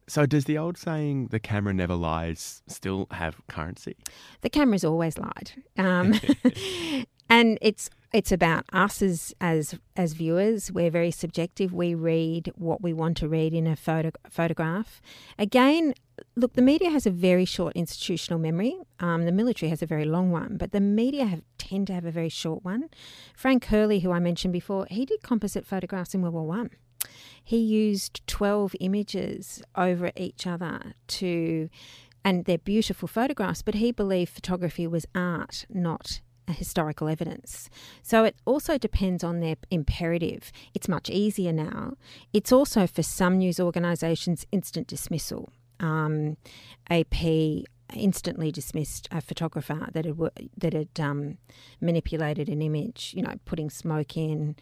So, 0.07 0.25
does 0.25 0.45
the 0.45 0.57
old 0.57 0.77
saying, 0.77 1.27
the 1.27 1.39
camera 1.39 1.73
never 1.73 1.95
lies, 1.95 2.63
still 2.67 3.07
have 3.11 3.45
currency? 3.47 3.97
The 4.39 4.49
camera's 4.49 4.85
always 4.85 5.17
lied, 5.17 5.51
um, 5.77 6.13
and 7.31 7.57
it's 7.61 7.89
it's 8.11 8.31
about 8.33 8.65
us 8.73 9.01
as 9.01 9.33
as 9.39 9.79
as 9.95 10.11
viewers. 10.13 10.69
We're 10.69 10.91
very 10.91 11.11
subjective. 11.11 11.73
We 11.73 11.95
read 11.95 12.51
what 12.55 12.83
we 12.83 12.91
want 12.91 13.15
to 13.17 13.29
read 13.29 13.53
in 13.53 13.65
a 13.65 13.77
photo, 13.77 14.11
photograph. 14.29 15.01
Again, 15.39 15.93
look, 16.35 16.53
the 16.53 16.61
media 16.61 16.89
has 16.89 17.05
a 17.07 17.09
very 17.09 17.45
short 17.45 17.73
institutional 17.73 18.37
memory. 18.37 18.77
Um, 18.99 19.25
the 19.25 19.31
military 19.31 19.69
has 19.69 19.81
a 19.81 19.85
very 19.85 20.03
long 20.03 20.29
one, 20.29 20.57
but 20.57 20.73
the 20.73 20.81
media 20.81 21.25
have 21.25 21.41
tend 21.57 21.87
to 21.87 21.93
have 21.93 22.05
a 22.05 22.11
very 22.11 22.27
short 22.27 22.65
one. 22.65 22.89
Frank 23.33 23.65
Hurley, 23.65 23.99
who 24.01 24.11
I 24.11 24.19
mentioned 24.19 24.51
before, 24.51 24.85
he 24.89 25.05
did 25.05 25.23
composite 25.23 25.65
photographs 25.65 26.13
in 26.13 26.21
World 26.21 26.33
War 26.33 26.45
One. 26.45 26.71
He 27.41 27.57
used 27.57 28.27
twelve 28.27 28.75
images 28.81 29.63
over 29.75 30.11
each 30.17 30.45
other 30.45 30.95
to 31.19 31.69
and 32.25 32.43
they're 32.45 32.57
beautiful 32.57 33.07
photographs, 33.07 33.61
but 33.61 33.75
he 33.75 33.91
believed 33.91 34.31
photography 34.31 34.85
was 34.85 35.07
art, 35.15 35.65
not 35.69 36.19
historical 36.51 37.07
evidence. 37.07 37.69
So 38.01 38.23
it 38.23 38.35
also 38.45 38.77
depends 38.77 39.23
on 39.23 39.39
their 39.39 39.55
imperative. 39.69 40.51
It's 40.73 40.87
much 40.87 41.09
easier 41.09 41.51
now. 41.51 41.93
It's 42.33 42.51
also 42.51 42.87
for 42.87 43.03
some 43.03 43.37
news 43.37 43.59
organisations 43.59 44.45
instant 44.51 44.87
dismissal. 44.87 45.51
Um, 45.79 46.37
AP 46.89 47.65
instantly 47.93 48.51
dismissed 48.51 49.07
a 49.11 49.21
photographer 49.21 49.89
that 49.91 50.05
had 50.05 50.17
that 50.57 50.73
had 50.73 50.99
um, 50.99 51.37
manipulated 51.79 52.49
an 52.49 52.61
image. 52.61 53.13
You 53.15 53.23
know, 53.23 53.35
putting 53.45 53.69
smoke 53.69 54.17
in. 54.17 54.55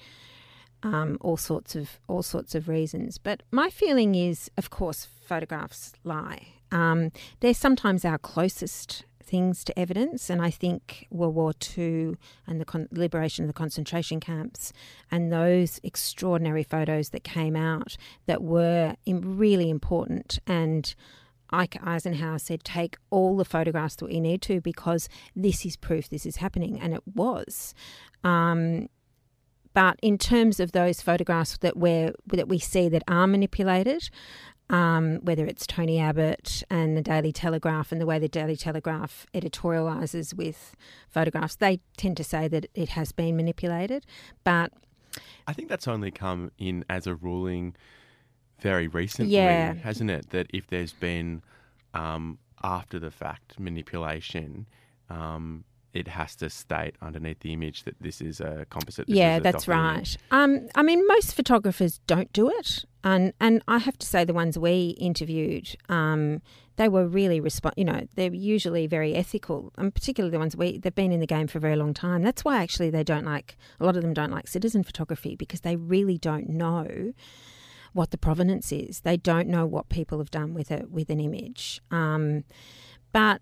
Um, 0.82 1.18
all 1.20 1.36
sorts 1.36 1.76
of 1.76 2.00
all 2.08 2.24
sorts 2.24 2.56
of 2.56 2.70
reasons, 2.70 3.18
but 3.18 3.44
my 3.52 3.70
feeling 3.70 4.16
is, 4.16 4.50
of 4.58 4.70
course, 4.70 5.04
photographs 5.04 5.92
lie. 6.06 6.54
Um, 6.72 7.12
they're 7.42 7.54
sometimes 7.54 8.06
our 8.06 8.18
closest 8.18 9.04
things 9.30 9.64
to 9.66 9.78
evidence, 9.78 10.30
and 10.30 10.42
I 10.42 10.50
think 10.50 11.08
World 11.12 11.36
War 11.36 11.54
II 11.78 12.16
and 12.48 12.60
the 12.60 12.66
con- 12.66 12.88
liberation 12.92 13.46
of 13.46 13.50
the 13.50 13.54
concentration 13.54 14.20
camps 14.20 14.74
and 15.12 15.32
those 15.32 15.80
extraordinary 15.84 16.64
photos 16.64 17.10
that 17.10 17.24
came 17.24 17.56
out 17.56 17.96
that 18.26 18.42
were 18.42 18.96
really 19.08 19.70
important 19.70 20.40
and. 20.48 20.96
Ike 21.52 21.84
Eisenhower 21.84 22.38
said, 22.38 22.64
take 22.64 22.96
all 23.10 23.36
the 23.36 23.44
photographs 23.44 23.96
that 23.96 24.06
we 24.06 24.20
need 24.20 24.44
to 24.44 24.62
because 24.62 25.10
this 25.36 25.66
is 25.66 25.76
proof 25.76 26.08
this 26.08 26.24
is 26.24 26.36
happening. 26.36 26.80
And 26.80 26.94
it 26.94 27.02
was. 27.16 27.74
Um, 28.24 28.88
but 29.74 29.98
in 30.02 30.18
terms 30.18 30.60
of 30.60 30.72
those 30.72 31.02
photographs 31.02 31.58
that 31.60 31.78
we 31.78 32.12
that 32.28 32.48
we 32.48 32.60
see 32.60 32.90
that 32.90 33.04
are 33.08 33.28
manipulated, 33.28 34.10
um, 34.70 35.20
whether 35.24 35.46
it's 35.46 35.66
Tony 35.66 36.00
Abbott 36.00 36.64
and 36.70 36.96
the 36.96 37.02
Daily 37.02 37.32
Telegraph 37.32 37.92
and 37.92 38.00
the 38.00 38.06
way 38.06 38.20
the 38.20 38.28
Daily 38.28 38.56
Telegraph 38.56 39.26
editorialises 39.34 40.34
with 40.34 40.76
photographs, 41.10 41.56
they 41.56 41.80
tend 41.98 42.18
to 42.18 42.24
say 42.24 42.48
that 42.48 42.68
it 42.76 42.90
has 42.90 43.12
been 43.12 43.36
manipulated. 43.36 44.06
But 44.44 44.72
I 45.48 45.54
think 45.54 45.70
that's 45.70 45.88
only 45.88 46.12
come 46.12 46.52
in 46.58 46.86
as 46.90 47.08
a 47.08 47.16
ruling 47.16 47.76
very 48.60 48.88
recently, 48.88 49.34
Yeah. 49.36 49.74
hasn't 49.74 50.12
it? 50.12 50.30
That 50.30 50.48
if 50.54 50.68
there's 50.68 50.94
been 50.94 51.42
um, 51.94 52.38
after 52.62 53.00
the 53.00 53.10
fact 53.10 53.60
manipulation, 53.60 54.68
um, 55.10 55.64
it 55.94 56.08
has 56.08 56.36
to 56.36 56.50
state 56.52 56.96
underneath 57.02 57.40
the 57.40 57.52
image 57.54 57.84
that 57.84 57.96
this 58.00 58.22
is 58.22 58.40
a 58.40 58.68
composite. 58.70 59.10
yeah, 59.10 59.36
is 59.36 59.40
a 59.40 59.44
that's 59.44 59.66
document 59.66 60.18
right. 60.32 60.40
Um, 60.44 60.68
I 60.76 60.84
mean, 60.84 61.08
most 61.08 61.34
photographers 61.34 62.00
don't 62.06 62.32
do 62.32 62.50
it, 62.50 62.86
and 63.04 63.34
and 63.40 63.62
I 63.68 63.78
have 63.80 63.98
to 64.00 64.06
say 64.06 64.26
the 64.26 64.34
ones 64.34 64.58
we 64.58 64.90
interviewed, 65.00 65.76
um, 65.88 66.42
they 66.76 66.90
were 66.90 67.08
really 67.08 67.40
resp- 67.40 67.74
You 67.78 67.86
know, 67.86 68.08
they're 68.16 68.34
usually 68.34 68.88
very 68.88 69.16
ethical, 69.16 69.72
and 69.78 69.94
particularly 69.94 70.32
the 70.32 70.40
ones 70.40 70.56
we 70.56 70.78
they've 70.78 70.94
been 70.94 71.12
in 71.12 71.20
the 71.20 71.28
game 71.28 71.48
for 71.48 71.58
a 71.58 71.62
very 71.62 71.76
long 71.76 71.94
time. 71.94 72.24
That's 72.24 72.44
why 72.44 72.62
actually 72.62 72.90
they 72.90 73.04
don't 73.04 73.26
like 73.26 73.58
a 73.80 73.86
lot 73.86 73.96
of 73.96 74.02
them 74.02 74.14
don't 74.14 74.32
like 74.32 74.48
citizen 74.48 74.84
photography 74.84 75.36
because 75.36 75.62
they 75.62 75.76
really 75.76 76.18
don't 76.18 76.50
know 76.50 77.14
what 77.94 78.12
the 78.12 78.18
provenance 78.18 78.72
is. 78.72 79.02
They 79.02 79.18
don't 79.18 79.48
know 79.48 79.66
what 79.66 79.90
people 79.90 80.20
have 80.20 80.32
done 80.32 80.54
with 80.54 80.72
it 80.72 80.92
with 80.92 81.10
an 81.10 81.20
image. 81.20 81.82
Um, 81.92 82.44
but 83.12 83.42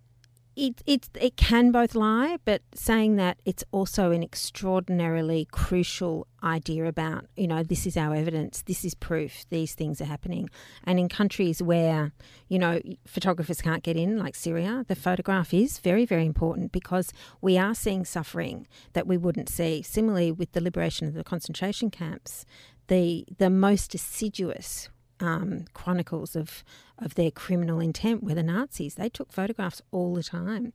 it, 0.57 0.81
it, 0.87 1.07
it 1.21 1.37
can 1.37 1.71
both 1.71 1.93
lie, 1.93 2.37
but 2.43 2.63
saying 2.73 3.15
that 3.17 3.37
it's 3.45 3.63
also 3.71 4.09
an 4.09 4.23
extraordinarily 4.23 5.47
crucial 5.51 6.25
idea 6.43 6.85
about, 6.85 7.27
you 7.35 7.47
know, 7.47 7.61
this 7.61 7.85
is 7.85 7.95
our 7.95 8.15
evidence, 8.15 8.63
this 8.63 8.83
is 8.83 8.95
proof, 8.95 9.45
these 9.51 9.75
things 9.75 10.01
are 10.01 10.05
happening. 10.05 10.49
And 10.83 10.99
in 10.99 11.09
countries 11.09 11.61
where, 11.61 12.11
you 12.47 12.57
know, 12.57 12.81
photographers 13.05 13.61
can't 13.61 13.83
get 13.83 13.97
in, 13.97 14.17
like 14.17 14.33
Syria, 14.33 14.83
the 14.87 14.95
photograph 14.95 15.53
is 15.53 15.77
very, 15.77 16.05
very 16.05 16.25
important 16.25 16.71
because 16.71 17.13
we 17.39 17.55
are 17.59 17.75
seeing 17.75 18.03
suffering 18.03 18.67
that 18.93 19.05
we 19.05 19.15
wouldn't 19.15 19.49
see. 19.49 19.83
Similarly, 19.83 20.31
with 20.31 20.53
the 20.53 20.61
liberation 20.61 21.07
of 21.07 21.13
the 21.13 21.23
concentration 21.23 21.91
camps, 21.91 22.47
the, 22.87 23.25
the 23.37 23.51
most 23.51 23.93
assiduous 23.93 24.89
um, 25.19 25.65
chronicles 25.73 26.35
of 26.35 26.63
of 26.99 27.15
their 27.15 27.31
criminal 27.31 27.79
intent 27.79 28.23
were 28.23 28.33
the 28.33 28.43
Nazis. 28.43 28.95
They 28.95 29.09
took 29.09 29.31
photographs 29.31 29.81
all 29.91 30.15
the 30.15 30.23
time. 30.23 30.73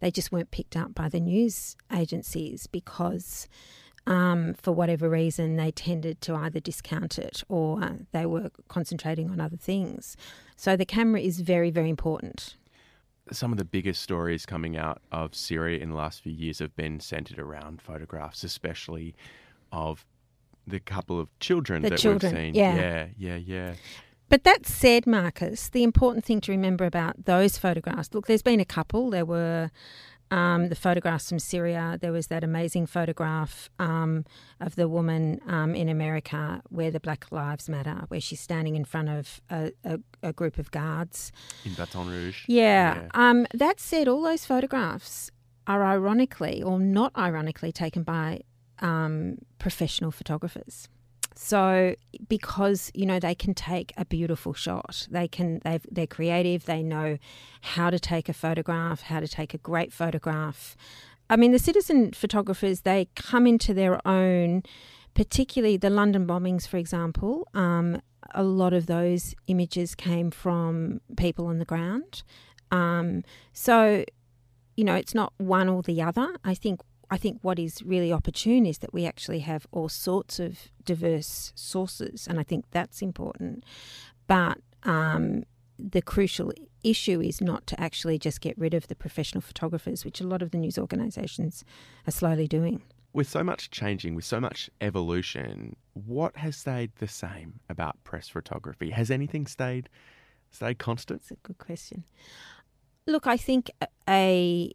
They 0.00 0.10
just 0.10 0.30
weren't 0.30 0.50
picked 0.50 0.76
up 0.76 0.94
by 0.94 1.08
the 1.08 1.20
news 1.20 1.76
agencies 1.92 2.66
because. 2.66 3.48
Um, 4.04 4.54
for 4.54 4.72
whatever 4.72 5.08
reason, 5.08 5.54
they 5.54 5.70
tended 5.70 6.20
to 6.22 6.34
either 6.34 6.58
discount 6.58 7.20
it 7.20 7.44
or 7.48 7.98
they 8.10 8.26
were 8.26 8.50
concentrating 8.66 9.30
on 9.30 9.40
other 9.40 9.56
things. 9.56 10.16
So 10.56 10.74
the 10.76 10.84
camera 10.84 11.20
is 11.20 11.38
very, 11.38 11.70
very 11.70 11.88
important 11.88 12.56
some 13.30 13.52
of 13.52 13.58
the 13.58 13.64
biggest 13.64 14.02
stories 14.02 14.44
coming 14.44 14.76
out 14.76 15.00
of 15.12 15.34
Syria 15.34 15.78
in 15.78 15.90
the 15.90 15.94
last 15.94 16.22
few 16.22 16.32
years 16.32 16.58
have 16.58 16.74
been 16.74 16.98
centered 16.98 17.38
around 17.38 17.80
photographs, 17.80 18.42
especially 18.42 19.14
of 19.70 20.04
the 20.66 20.80
couple 20.80 21.18
of 21.20 21.28
children 21.40 21.82
the 21.82 21.90
that 21.90 21.98
children, 21.98 22.34
we've 22.34 22.42
seen. 22.42 22.54
yeah. 22.54 22.76
yeah, 22.76 23.06
yeah, 23.16 23.36
yeah. 23.36 23.74
But 24.28 24.44
that 24.44 24.66
said, 24.66 25.06
Marcus, 25.06 25.68
the 25.68 25.82
important 25.82 26.24
thing 26.24 26.40
to 26.42 26.52
remember 26.52 26.86
about 26.86 27.26
those 27.26 27.58
photographs 27.58 28.14
look, 28.14 28.26
there's 28.26 28.42
been 28.42 28.60
a 28.60 28.64
couple. 28.64 29.10
There 29.10 29.26
were 29.26 29.70
um, 30.30 30.70
the 30.70 30.74
photographs 30.74 31.28
from 31.28 31.38
Syria. 31.38 31.98
There 32.00 32.12
was 32.12 32.28
that 32.28 32.42
amazing 32.42 32.86
photograph 32.86 33.68
um, 33.78 34.24
of 34.58 34.76
the 34.76 34.88
woman 34.88 35.40
um, 35.46 35.74
in 35.74 35.90
America 35.90 36.62
where 36.70 36.90
the 36.90 37.00
Black 37.00 37.30
Lives 37.30 37.68
Matter, 37.68 38.04
where 38.08 38.20
she's 38.20 38.40
standing 38.40 38.74
in 38.74 38.86
front 38.86 39.10
of 39.10 39.42
a, 39.50 39.72
a, 39.84 39.98
a 40.22 40.32
group 40.32 40.56
of 40.56 40.70
guards. 40.70 41.30
In 41.66 41.74
Baton 41.74 42.08
Rouge. 42.08 42.44
Yeah. 42.48 42.94
Yeah. 42.94 43.08
Um, 43.12 43.46
that 43.52 43.78
said, 43.78 44.08
all 44.08 44.22
those 44.22 44.46
photographs 44.46 45.30
are 45.66 45.84
ironically 45.84 46.62
or 46.62 46.78
not 46.78 47.12
ironically 47.16 47.70
taken 47.70 48.02
by 48.02 48.40
um, 48.82 49.38
professional 49.58 50.10
photographers. 50.10 50.88
So 51.34 51.96
because 52.28 52.90
you 52.94 53.06
know 53.06 53.18
they 53.18 53.34
can 53.34 53.54
take 53.54 53.92
a 53.96 54.04
beautiful 54.04 54.52
shot, 54.52 55.06
they 55.10 55.26
can 55.28 55.60
they 55.64 55.80
they're 55.90 56.06
creative. 56.06 56.66
They 56.66 56.82
know 56.82 57.16
how 57.62 57.88
to 57.88 57.98
take 57.98 58.28
a 58.28 58.34
photograph, 58.34 59.02
how 59.02 59.20
to 59.20 59.28
take 59.28 59.54
a 59.54 59.58
great 59.58 59.92
photograph. 59.92 60.76
I 61.30 61.36
mean, 61.36 61.52
the 61.52 61.58
citizen 61.58 62.12
photographers 62.12 62.82
they 62.82 63.08
come 63.14 63.46
into 63.46 63.72
their 63.72 64.06
own. 64.06 64.62
Particularly 65.14 65.76
the 65.76 65.90
London 65.90 66.26
bombings, 66.26 66.66
for 66.66 66.78
example, 66.78 67.46
um, 67.52 68.00
a 68.34 68.42
lot 68.42 68.72
of 68.72 68.86
those 68.86 69.34
images 69.46 69.94
came 69.94 70.30
from 70.30 71.02
people 71.18 71.46
on 71.46 71.58
the 71.58 71.66
ground. 71.66 72.22
Um, 72.70 73.22
so, 73.52 74.06
you 74.74 74.84
know, 74.84 74.94
it's 74.94 75.14
not 75.14 75.34
one 75.36 75.68
or 75.68 75.82
the 75.82 76.00
other. 76.00 76.34
I 76.44 76.54
think 76.54 76.80
I 77.12 77.18
think 77.18 77.40
what 77.42 77.58
is 77.58 77.82
really 77.82 78.10
opportune 78.10 78.64
is 78.64 78.78
that 78.78 78.94
we 78.94 79.04
actually 79.04 79.40
have 79.40 79.66
all 79.70 79.90
sorts 79.90 80.40
of 80.40 80.70
diverse 80.82 81.52
sources, 81.54 82.26
and 82.26 82.40
I 82.40 82.42
think 82.42 82.64
that's 82.70 83.02
important. 83.02 83.64
But 84.26 84.56
um, 84.84 85.44
the 85.78 86.00
crucial 86.00 86.54
issue 86.82 87.20
is 87.20 87.42
not 87.42 87.66
to 87.66 87.78
actually 87.78 88.18
just 88.18 88.40
get 88.40 88.56
rid 88.56 88.72
of 88.72 88.88
the 88.88 88.94
professional 88.94 89.42
photographers, 89.42 90.06
which 90.06 90.22
a 90.22 90.26
lot 90.26 90.40
of 90.40 90.52
the 90.52 90.56
news 90.56 90.78
organisations 90.78 91.66
are 92.06 92.10
slowly 92.12 92.48
doing. 92.48 92.80
With 93.12 93.28
so 93.28 93.44
much 93.44 93.70
changing, 93.70 94.14
with 94.14 94.24
so 94.24 94.40
much 94.40 94.70
evolution, 94.80 95.76
what 95.92 96.34
has 96.38 96.56
stayed 96.56 96.92
the 96.96 97.08
same 97.08 97.60
about 97.68 98.02
press 98.04 98.30
photography? 98.30 98.88
Has 98.88 99.10
anything 99.10 99.46
stayed 99.46 99.90
stayed 100.50 100.78
constant? 100.78 101.20
That's 101.20 101.32
a 101.32 101.46
good 101.46 101.58
question. 101.58 102.04
Look, 103.06 103.26
I 103.26 103.36
think 103.36 103.70
a- 103.82 103.88
a 104.08 104.72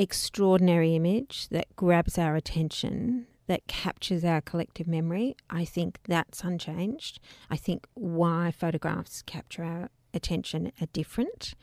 extraordinary 0.00 0.96
image 0.96 1.48
that 1.50 1.76
grabs 1.76 2.16
our 2.16 2.34
attention, 2.34 3.26
that 3.48 3.66
captures 3.66 4.24
our 4.24 4.40
collective 4.40 4.86
memory, 4.86 5.36
I 5.50 5.66
think 5.66 5.98
that's 6.08 6.42
unchanged. 6.42 7.20
I 7.50 7.56
think 7.56 7.86
why 7.92 8.50
photographs 8.50 9.20
capture 9.20 9.62
our 9.62 9.90
attention 10.14 10.72
are 10.80 10.86
different. 10.94 11.54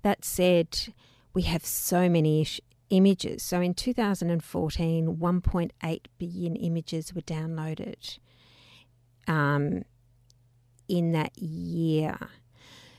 That 0.00 0.24
said, 0.24 0.94
we 1.34 1.42
have 1.42 1.66
so 1.66 2.08
many 2.08 2.40
ish- 2.40 2.60
images. 2.88 3.42
So 3.42 3.60
in 3.60 3.74
2014, 3.74 5.16
1.8 5.16 6.00
billion 6.16 6.56
images 6.56 7.14
were 7.14 7.20
downloaded 7.20 8.18
um, 9.28 9.82
in 10.88 11.12
that 11.12 11.36
year. 11.38 12.16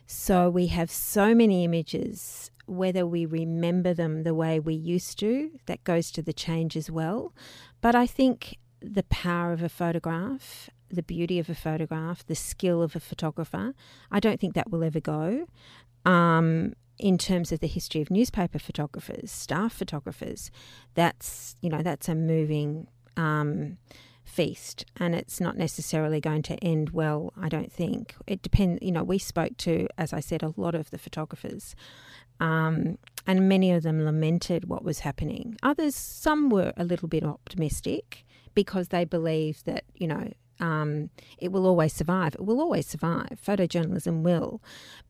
So 0.05 0.51
we 0.51 0.67
have 0.67 0.91
so 0.91 1.33
many 1.33 1.63
images, 1.63 2.51
whether 2.67 3.05
we 3.05 3.25
remember 3.25 3.93
them 3.93 4.23
the 4.23 4.33
way 4.33 4.59
we 4.59 4.73
used 4.73 5.19
to, 5.19 5.51
that 5.65 5.83
goes 5.83 6.11
to 6.11 6.21
the 6.21 6.33
change 6.33 6.75
as 6.75 6.89
well. 6.89 7.33
But 7.81 7.95
I 7.95 8.07
think 8.07 8.57
the 8.81 9.03
power 9.03 9.51
of 9.51 9.63
a 9.63 9.69
photograph, 9.69 10.69
the 10.89 11.03
beauty 11.03 11.39
of 11.39 11.49
a 11.49 11.55
photograph, 11.55 12.25
the 12.25 12.35
skill 12.35 12.81
of 12.81 12.95
a 12.95 12.99
photographer, 12.99 13.73
I 14.11 14.19
don't 14.19 14.39
think 14.39 14.53
that 14.53 14.71
will 14.71 14.83
ever 14.83 14.99
go. 14.99 15.47
Um, 16.05 16.73
in 16.97 17.17
terms 17.17 17.51
of 17.51 17.59
the 17.59 17.67
history 17.67 18.01
of 18.01 18.09
newspaper 18.09 18.59
photographers, 18.59 19.31
staff 19.31 19.73
photographers, 19.73 20.49
that's 20.93 21.55
you 21.61 21.69
know 21.69 21.81
that's 21.81 22.07
a 22.07 22.15
moving 22.15 22.87
um, 23.17 23.77
feast, 24.35 24.85
and 24.97 25.15
it's 25.15 25.39
not 25.39 25.57
necessarily 25.57 26.19
going 26.19 26.41
to 26.43 26.55
end 26.63 26.89
well. 26.89 27.33
I 27.39 27.49
don't 27.49 27.71
think 27.71 28.15
it 28.27 28.41
depends. 28.41 28.79
You 28.81 28.91
know, 28.91 29.03
we 29.03 29.17
spoke 29.17 29.55
to, 29.57 29.87
as 29.97 30.13
I 30.13 30.19
said, 30.19 30.43
a 30.43 30.53
lot 30.57 30.75
of 30.75 30.91
the 30.91 30.97
photographers, 30.97 31.75
um, 32.39 32.97
and 33.25 33.49
many 33.49 33.71
of 33.71 33.83
them 33.83 34.03
lamented 34.03 34.65
what 34.65 34.83
was 34.83 34.99
happening. 34.99 35.57
Others, 35.63 35.95
some 35.95 36.49
were 36.49 36.73
a 36.75 36.83
little 36.83 37.07
bit 37.07 37.23
optimistic 37.23 38.25
because 38.53 38.89
they 38.89 39.05
believed 39.05 39.65
that 39.65 39.85
you 39.95 40.07
know 40.07 40.31
um, 40.59 41.09
it 41.37 41.51
will 41.51 41.65
always 41.65 41.93
survive. 41.93 42.35
It 42.35 42.45
will 42.45 42.61
always 42.61 42.87
survive. 42.87 43.39
Photojournalism 43.45 44.21
will. 44.21 44.61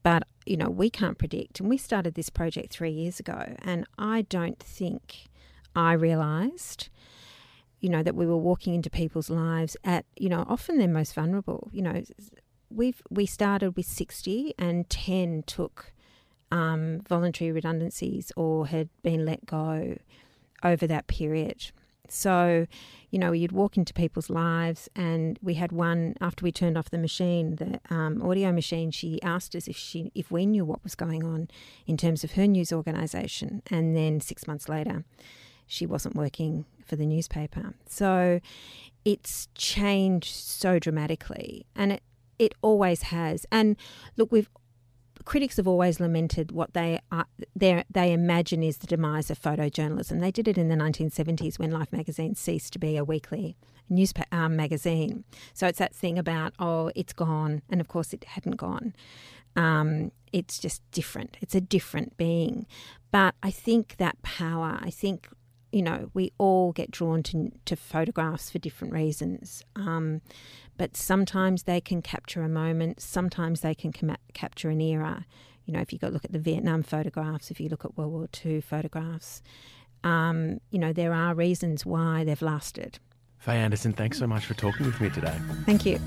But, 0.04 0.24
you 0.46 0.58
know, 0.58 0.70
we 0.70 0.90
can't 0.90 1.18
predict. 1.18 1.60
And 1.60 1.70
we 1.70 1.78
started 1.78 2.16
this 2.16 2.30
project 2.30 2.74
three 2.74 2.92
years 2.92 3.20
ago, 3.20 3.56
and 3.60 3.86
I 3.98 4.24
don't 4.24 4.60
think 4.60 5.28
I 5.76 5.94
realised, 5.94 6.90
you 7.86 7.92
know, 7.92 8.02
that 8.02 8.16
we 8.16 8.26
were 8.26 8.36
walking 8.36 8.74
into 8.74 8.90
people's 8.90 9.30
lives 9.30 9.78
at, 9.84 10.06
you 10.16 10.28
know, 10.28 10.44
often 10.50 10.80
they're 10.80 10.88
most 10.88 11.14
vulnerable. 11.14 11.70
You 11.72 11.84
know, 11.84 12.04
we've 12.72 13.00
we 13.12 13.28
started 13.28 13.78
with 13.78 13.86
60 13.86 14.56
and 14.58 14.90
10 14.90 15.44
took 15.46 15.94
um, 16.52 17.02
voluntary 17.08 17.52
redundancies 17.52 18.32
or 18.36 18.66
had 18.66 18.90
been 19.04 19.24
let 19.24 19.46
go 19.46 19.98
over 20.64 20.88
that 20.88 21.06
period. 21.06 21.72
So, 22.10 22.66
you 23.12 23.20
know, 23.20 23.32
you'd 23.34 23.52
walk 23.52 23.78
into 23.78 23.94
people's 23.94 24.32
lives, 24.32 24.90
and 24.96 25.38
we 25.44 25.56
had 25.56 25.72
one 25.72 26.16
after 26.20 26.44
we 26.44 26.52
turned 26.52 26.78
off 26.78 26.90
the 26.90 26.98
machine, 26.98 27.58
the 27.58 27.80
um, 27.94 28.24
audio 28.24 28.52
machine. 28.52 28.90
She 28.90 29.22
asked 29.22 29.56
us 29.56 29.68
if 29.68 29.76
she 29.76 30.12
if 30.16 30.32
we 30.32 30.48
knew 30.48 30.66
what 30.66 30.84
was 30.84 30.96
going 30.96 31.24
on 31.24 31.50
in 31.86 31.98
terms 31.98 32.24
of 32.24 32.32
her 32.32 32.48
news 32.48 32.74
organisation, 32.74 33.62
and 33.70 33.96
then 33.96 34.22
six 34.22 34.48
months 34.48 34.68
later, 34.70 35.04
she 35.68 35.86
wasn't 35.86 36.16
working 36.16 36.66
for 36.86 36.96
the 36.96 37.06
newspaper. 37.06 37.74
So, 37.88 38.40
it's 39.04 39.48
changed 39.56 40.34
so 40.34 40.80
dramatically, 40.80 41.66
and 41.76 41.92
it 41.92 42.04
it 42.38 42.54
always 42.62 43.04
has. 43.04 43.46
And 43.52 43.78
look, 44.18 44.32
we've 44.32 44.50
critics 45.26 45.58
have 45.58 45.68
always 45.68 46.00
lamented 46.00 46.52
what 46.52 46.74
they 46.74 47.00
are, 47.12 47.26
they 47.56 48.14
imagine 48.14 48.64
is 48.64 48.78
the 48.78 48.88
demise 48.88 49.32
of 49.32 49.42
photojournalism. 49.42 50.20
They 50.20 50.32
did 50.32 50.48
it 50.48 50.58
in 50.58 50.70
the 50.70 50.76
1970s 50.76 51.58
when 51.58 51.72
Life 51.72 51.92
magazine 51.92 52.36
ceased 52.36 52.74
to 52.74 52.80
be 52.80 52.96
a 52.96 53.04
weekly 53.04 53.58
newspaper 53.90 54.28
um, 54.32 54.56
magazine. 54.56 55.24
So 55.54 55.68
it's 55.68 55.80
that 55.80 55.96
thing 55.96 56.18
about 56.18 56.54
oh, 56.60 56.92
it's 56.96 57.14
gone, 57.14 57.62
and 57.70 57.82
of 57.82 57.88
course 57.88 58.14
it 58.14 58.24
hadn't 58.24 58.58
gone. 58.58 58.96
Um, 59.56 60.12
it's 60.32 60.60
just 60.60 60.82
different. 60.92 61.38
It's 61.42 61.56
a 61.56 61.62
different 61.62 62.18
being. 62.18 62.68
But 63.12 63.36
I 63.42 63.52
think 63.52 63.96
that 63.98 64.22
power. 64.22 64.80
I 64.82 64.90
think 64.90 65.30
you 65.76 65.82
know 65.82 66.10
we 66.14 66.32
all 66.38 66.72
get 66.72 66.90
drawn 66.90 67.22
to 67.22 67.52
to 67.66 67.76
photographs 67.76 68.50
for 68.50 68.60
different 68.60 68.94
reasons. 68.94 69.62
Um, 69.76 70.22
but 70.78 70.96
sometimes 70.96 71.64
they 71.64 71.82
can 71.82 72.02
capture 72.02 72.44
a 72.44 72.50
moment, 72.50 73.02
sometimes 73.02 73.60
they 73.60 73.76
can 73.76 73.92
com- 73.92 74.16
capture 74.34 74.70
an 74.70 74.80
era. 74.80 75.26
You 75.66 75.74
know, 75.74 75.82
if 75.82 75.92
you 75.92 76.00
go 76.00 76.08
look 76.08 76.24
at 76.24 76.32
the 76.32 76.40
Vietnam 76.40 76.82
photographs, 76.82 77.52
if 77.52 77.60
you 77.60 77.68
look 77.68 77.84
at 77.84 77.98
World 77.98 78.14
War 78.14 78.30
II 78.46 78.62
photographs, 78.62 79.42
um, 80.04 80.60
you 80.70 80.80
know, 80.80 80.94
there 80.94 81.14
are 81.14 81.36
reasons 81.36 81.86
why 81.86 82.24
they've 82.24 82.42
lasted. 82.42 83.00
Fay 83.38 83.58
Anderson, 83.58 83.92
thanks 83.92 84.18
so 84.18 84.28
much 84.28 84.46
for 84.46 84.54
talking 84.54 84.86
with 84.86 85.02
me 85.02 85.10
today. 85.10 85.38
Thank 85.66 85.86
you. 85.86 86.00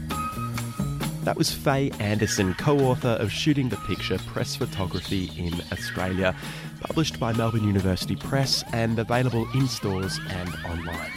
That 1.29 1.37
was 1.37 1.53
Fay 1.53 1.91
Anderson, 2.01 2.55
co 2.55 2.79
author 2.79 3.19
of 3.21 3.31
Shooting 3.31 3.69
the 3.69 3.77
Picture 3.77 4.17
Press 4.17 4.57
Photography 4.57 5.31
in 5.37 5.53
Australia, 5.71 6.35
published 6.81 7.21
by 7.21 7.35
Melbourne 7.35 7.65
University 7.65 8.17
Press 8.17 8.65
and 8.73 8.99
available 8.99 9.47
in 9.53 9.69
stores 9.69 10.19
and 10.31 10.49
online. 10.65 11.11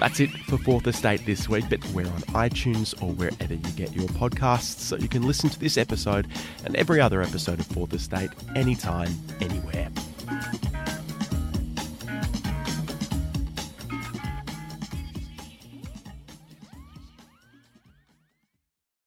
That's 0.00 0.20
it 0.20 0.28
for 0.28 0.58
Fourth 0.58 0.86
Estate 0.86 1.24
this 1.24 1.48
week, 1.48 1.64
but 1.70 1.82
we're 1.94 2.06
on 2.08 2.20
iTunes 2.34 2.92
or 3.02 3.10
wherever 3.12 3.54
you 3.54 3.72
get 3.74 3.96
your 3.96 4.08
podcasts, 4.08 4.80
so 4.80 4.96
you 4.96 5.08
can 5.08 5.22
listen 5.22 5.48
to 5.48 5.58
this 5.58 5.78
episode 5.78 6.28
and 6.66 6.76
every 6.76 7.00
other 7.00 7.22
episode 7.22 7.58
of 7.58 7.64
Fourth 7.68 7.94
Estate 7.94 8.28
anytime, 8.54 9.18
anywhere. 9.40 9.88